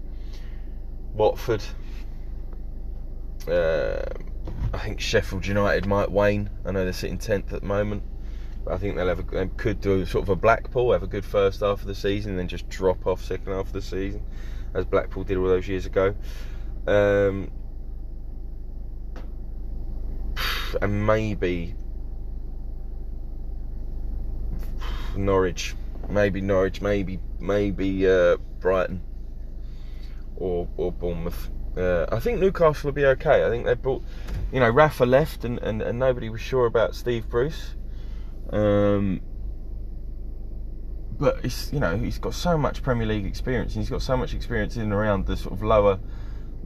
Watford. 1.14 1.62
Uh, 3.48 4.02
I 4.72 4.78
think 4.78 5.00
Sheffield 5.00 5.46
United 5.46 5.86
might 5.86 6.10
wane. 6.10 6.50
I 6.64 6.72
know 6.72 6.84
they're 6.84 6.92
sitting 6.92 7.18
tenth 7.18 7.52
at 7.52 7.62
the 7.62 7.66
moment, 7.66 8.02
I 8.68 8.76
think 8.78 8.96
they'll 8.96 9.08
have 9.08 9.20
a, 9.20 9.22
they 9.22 9.46
could 9.56 9.80
do 9.80 10.04
sort 10.06 10.24
of 10.24 10.28
a 10.28 10.36
Blackpool, 10.36 10.92
have 10.92 11.02
a 11.02 11.06
good 11.06 11.24
first 11.24 11.60
half 11.60 11.80
of 11.80 11.86
the 11.86 11.94
season, 11.94 12.32
and 12.32 12.38
then 12.38 12.48
just 12.48 12.68
drop 12.68 13.06
off 13.06 13.22
second 13.24 13.52
half 13.52 13.66
of 13.66 13.72
the 13.72 13.82
season, 13.82 14.22
as 14.74 14.84
Blackpool 14.84 15.24
did 15.24 15.36
all 15.36 15.46
those 15.46 15.68
years 15.68 15.86
ago. 15.86 16.14
Um, 16.86 17.50
and 20.82 21.06
maybe 21.06 21.74
Norwich 25.16 25.74
maybe 26.08 26.40
Norwich, 26.40 26.80
maybe 26.80 27.20
maybe 27.38 28.08
uh, 28.08 28.36
Brighton 28.60 29.02
or 30.36 30.68
or 30.76 30.92
Bournemouth. 30.92 31.50
Uh, 31.76 32.06
I 32.10 32.20
think 32.20 32.40
Newcastle 32.40 32.88
will 32.88 32.94
be 32.94 33.04
okay. 33.04 33.44
I 33.44 33.50
think 33.50 33.66
they 33.66 33.74
brought, 33.74 34.02
you 34.50 34.60
know, 34.60 34.70
Rafa 34.70 35.04
left 35.04 35.44
and, 35.44 35.58
and, 35.58 35.82
and 35.82 35.98
nobody 35.98 36.30
was 36.30 36.40
sure 36.40 36.64
about 36.64 36.94
Steve 36.94 37.28
Bruce. 37.28 37.74
Um, 38.50 39.20
but 41.18 41.44
it's 41.44 41.72
you 41.72 41.80
know 41.80 41.96
he's 41.96 42.18
got 42.18 42.34
so 42.34 42.58
much 42.58 42.82
Premier 42.82 43.06
League 43.06 43.26
experience 43.26 43.74
and 43.74 43.82
he's 43.82 43.90
got 43.90 44.02
so 44.02 44.16
much 44.16 44.34
experience 44.34 44.76
in 44.76 44.82
and 44.82 44.92
around 44.92 45.26
the 45.26 45.36
sort 45.36 45.54
of 45.54 45.62
lower 45.62 45.98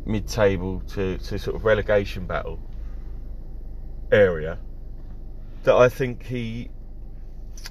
mid-table 0.05 0.81
to, 0.88 1.19
to 1.19 1.38
sort 1.38 1.55
of 1.55 1.64
relegation 1.64 2.27
battle 2.27 2.59
area 4.11 4.59
that 5.62 5.77
I 5.77 5.88
think 5.88 6.25
he 6.25 6.71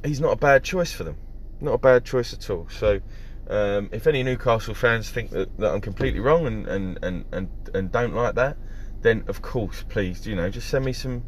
he's 0.06 0.22
not 0.22 0.32
a 0.32 0.36
bad 0.38 0.64
choice 0.64 0.92
for 0.92 1.04
them 1.04 1.18
not 1.62 1.74
a 1.74 1.78
bad 1.78 2.06
choice 2.06 2.34
at 2.34 2.50
all. 2.50 2.68
So, 2.70 3.02
um, 3.50 3.90
if 3.92 4.08
any 4.08 4.24
Newcastle 4.24 4.74
fans 4.74 5.10
think 5.10 5.32
that, 5.32 5.58
that 5.58 5.74
I'm 5.74 5.82
completely 5.82 6.20
wrong 6.20 6.48
and, 6.48 6.68
and, 6.68 7.00
and, 7.02 7.26
and, 7.32 7.50
and 7.74 7.92
don't 7.92 8.14
like 8.14 8.36
that, 8.36 8.58
then 9.02 9.24
of 9.28 9.42
course, 9.42 9.84
please, 9.90 10.28
you 10.28 10.36
know, 10.36 10.50
just 10.50 10.70
send 10.70 10.86
me 10.86 10.94
some, 10.94 11.24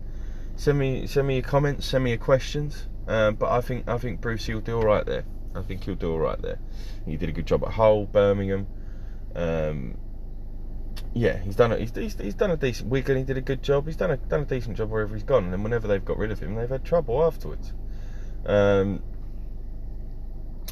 send 0.62 0.78
me 0.78 1.08
send 1.08 1.28
me 1.28 1.36
your 1.36 1.44
comments, 1.44 1.88
send 1.88 2.04
me 2.04 2.12
your 2.12 2.20
questions. 2.20 2.88
Um, 3.08 3.34
but 3.34 3.50
I 3.50 3.62
think 3.62 3.90
I 3.90 3.98
think 3.98 4.22
Brucey 4.22 4.54
will 4.54 4.62
do 4.62 4.78
all 4.78 4.84
right 4.84 5.06
there. 5.06 5.26
I 5.56 5.64
think 5.64 5.84
he'll 5.84 5.96
do 5.96 6.12
all 6.12 6.20
right 6.20 6.40
there. 6.40 6.60
He 7.06 7.18
did 7.18 7.30
a 7.30 7.32
good 7.32 7.48
job 7.48 7.64
at 7.64 7.72
Hull, 7.72 8.06
Birmingham. 8.06 8.68
Um, 9.36 9.98
yeah, 11.14 11.38
he's 11.40 11.56
done 11.56 11.72
a, 11.72 11.78
he's, 11.78 11.92
he's, 11.96 12.14
he's, 12.20 12.36
done 12.36 12.52
a 12.52 12.58
decent 12.58 12.90
Wigan. 12.90 13.18
He 13.18 13.24
did 13.24 13.38
a 13.38 13.42
good 13.42 13.64
job. 13.64 13.88
He's 13.88 13.96
done 13.96 14.12
a 14.12 14.18
done 14.18 14.42
a 14.42 14.46
decent 14.46 14.78
job 14.78 14.92
wherever 14.92 15.16
he's 15.16 15.24
gone. 15.24 15.46
And 15.46 15.54
then 15.54 15.64
whenever 15.64 15.88
they've 15.88 16.06
got 16.06 16.18
rid 16.18 16.32
of 16.32 16.40
him, 16.40 16.54
they've 16.54 16.70
had 16.70 16.86
trouble 16.86 17.24
afterwards. 17.24 17.74
Um, 18.46 19.02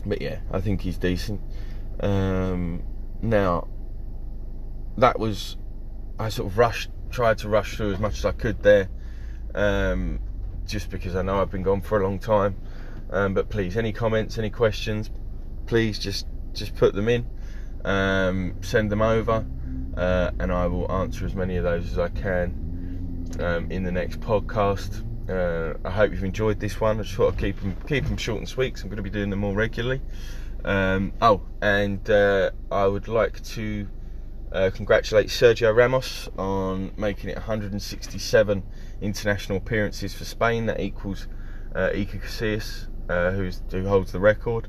but 0.06 0.22
yeah, 0.22 0.42
I 0.52 0.62
think 0.62 0.82
he's 0.82 1.00
decent. 1.00 1.42
Um, 2.00 2.84
now, 3.24 3.68
that 4.98 5.20
was 5.20 5.58
I 6.20 6.30
sort 6.30 6.52
of 6.52 6.60
rushed, 6.60 6.92
tried 7.10 7.40
to 7.40 7.50
rush 7.50 7.76
through 7.76 7.94
as 7.94 8.00
much 8.00 8.20
as 8.20 8.26
I 8.26 8.34
could 8.34 8.62
there, 8.62 8.88
um, 9.56 10.20
just 10.66 10.90
because 10.90 11.16
I 11.16 11.22
know 11.22 11.42
I've 11.42 11.52
been 11.52 11.64
gone 11.64 11.82
for 11.82 12.00
a 12.00 12.04
long 12.04 12.20
time. 12.20 12.56
Um, 13.12 13.34
but 13.34 13.50
please, 13.50 13.76
any 13.76 13.92
comments, 13.92 14.38
any 14.38 14.50
questions, 14.50 15.10
please 15.66 15.98
just 16.00 16.28
just 16.54 16.76
put 16.76 16.94
them 16.94 17.08
in, 17.10 17.26
um, 17.86 18.56
send 18.62 18.92
them 18.92 19.02
over, 19.02 19.46
uh, 19.98 20.32
and 20.40 20.52
I 20.52 20.68
will 20.68 20.92
answer 20.92 21.26
as 21.26 21.36
many 21.36 21.58
of 21.58 21.64
those 21.64 21.92
as 21.92 22.00
I 22.00 22.10
can 22.10 23.28
um, 23.40 23.72
in 23.72 23.84
the 23.84 23.92
next 23.92 24.20
podcast. 24.20 25.06
Uh, 25.30 25.78
I 25.86 25.92
hope 25.92 26.12
you've 26.12 26.24
enjoyed 26.24 26.60
this 26.60 26.82
one. 26.82 27.00
I 27.00 27.04
just 27.04 27.16
thought 27.16 27.34
I'd 27.34 27.40
keep 27.40 27.60
them, 27.62 27.76
keep 27.88 28.06
them 28.06 28.18
short 28.18 28.40
and 28.40 28.50
sweet 28.50 28.70
because 28.70 28.84
I'm 28.84 28.90
going 28.90 28.98
to 28.98 29.04
be 29.04 29.10
doing 29.10 29.30
them 29.30 29.40
more 29.40 29.54
regularly. 29.54 30.02
Um, 30.66 31.14
oh, 31.22 31.42
and 31.62 32.08
uh, 32.10 32.52
I 32.72 32.86
would 32.86 33.08
like 33.08 33.42
to 33.44 33.88
uh, 34.52 34.70
congratulate 34.74 35.28
Sergio 35.28 35.76
Ramos 35.76 36.30
on 36.38 36.92
making 36.98 37.30
it 37.30 37.36
167 37.36 38.64
international 39.02 39.58
appearances 39.58 40.14
for 40.14 40.26
Spain. 40.26 40.66
That 40.66 40.80
equals 40.80 41.28
uh, 41.76 41.90
Iker 41.90 42.22
Casillas, 42.22 42.88
uh, 43.10 43.32
who 43.32 43.88
holds 43.88 44.12
the 44.12 44.20
record. 44.20 44.68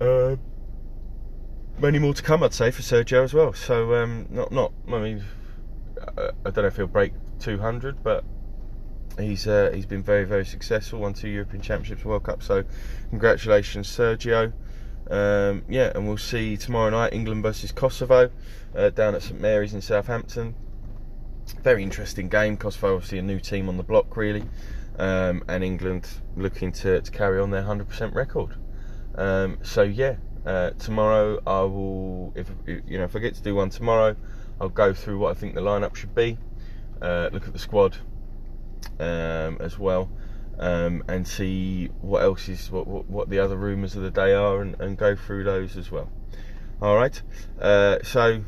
Uh, 0.00 0.36
many 1.78 1.98
more 1.98 2.14
to 2.14 2.22
come, 2.22 2.42
I'd 2.42 2.54
say, 2.54 2.70
for 2.70 2.82
Sergio 2.82 3.24
as 3.24 3.34
well. 3.34 3.52
So, 3.52 3.94
um, 3.94 4.26
not, 4.30 4.52
not. 4.52 4.72
I 4.88 4.98
mean, 4.98 5.24
I 6.16 6.30
don't 6.44 6.56
know 6.58 6.66
if 6.66 6.76
he'll 6.76 6.86
break 6.86 7.12
200, 7.40 8.02
but 8.02 8.24
he's 9.18 9.46
uh, 9.46 9.70
he's 9.74 9.86
been 9.86 10.02
very 10.02 10.24
very 10.24 10.44
successful. 10.44 11.00
Won 11.00 11.14
two 11.14 11.28
European 11.28 11.62
Championships, 11.62 12.04
World 12.04 12.24
Cup. 12.24 12.42
So 12.42 12.64
congratulations, 13.10 13.88
Sergio. 13.88 14.52
Um, 15.10 15.62
yeah, 15.68 15.92
and 15.94 16.06
we'll 16.06 16.18
see 16.18 16.56
tomorrow 16.56 16.90
night 16.90 17.12
England 17.14 17.42
versus 17.42 17.72
Kosovo 17.72 18.30
uh, 18.76 18.90
down 18.90 19.14
at 19.14 19.22
St 19.22 19.40
Mary's 19.40 19.74
in 19.74 19.80
Southampton. 19.80 20.54
Very 21.62 21.82
interesting 21.82 22.28
game. 22.28 22.56
Kosovo 22.56 22.94
obviously 22.94 23.18
a 23.18 23.22
new 23.22 23.40
team 23.40 23.68
on 23.68 23.78
the 23.78 23.82
block 23.82 24.16
really, 24.16 24.44
um, 24.98 25.42
and 25.48 25.64
England 25.64 26.08
looking 26.36 26.72
to, 26.72 27.00
to 27.00 27.10
carry 27.10 27.40
on 27.40 27.50
their 27.50 27.62
100% 27.62 28.14
record. 28.14 28.54
Um, 29.14 29.58
so 29.62 29.82
yeah, 29.82 30.16
uh, 30.44 30.70
tomorrow 30.70 31.40
I 31.46 31.60
will 31.62 32.32
if 32.36 32.50
you 32.66 32.98
know 32.98 33.04
if 33.04 33.16
I 33.16 33.18
get 33.18 33.34
to 33.34 33.42
do 33.42 33.54
one 33.54 33.70
tomorrow, 33.70 34.14
I'll 34.60 34.68
go 34.68 34.92
through 34.92 35.18
what 35.18 35.30
I 35.30 35.34
think 35.34 35.54
the 35.54 35.60
lineup 35.62 35.96
should 35.96 36.14
be. 36.14 36.36
Uh, 37.00 37.30
look 37.32 37.46
at 37.46 37.52
the 37.52 37.58
squad, 37.58 37.96
um, 38.98 39.56
as 39.60 39.78
well, 39.78 40.10
um, 40.58 41.04
and 41.08 41.26
see 41.26 41.86
what 42.00 42.22
else 42.22 42.48
is 42.48 42.70
what, 42.70 42.86
what, 42.86 43.08
what 43.08 43.30
the 43.30 43.38
other 43.38 43.56
rumours 43.56 43.94
of 43.96 44.02
the 44.02 44.10
day 44.10 44.34
are, 44.34 44.60
and, 44.60 44.80
and, 44.80 44.96
go 44.96 45.14
through 45.14 45.44
those 45.44 45.76
as 45.76 45.90
well. 45.90 46.10
All 46.82 46.96
right. 46.96 47.20
Uh, 47.60 47.98
so, 48.02 48.42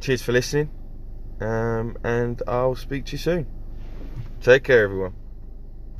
cheers 0.00 0.22
for 0.22 0.32
listening, 0.32 0.70
um, 1.40 1.96
and 2.02 2.42
I'll 2.46 2.76
speak 2.76 3.06
to 3.06 3.12
you 3.12 3.18
soon. 3.18 3.46
Take 4.40 4.64
care, 4.64 4.84
everyone. 4.84 5.14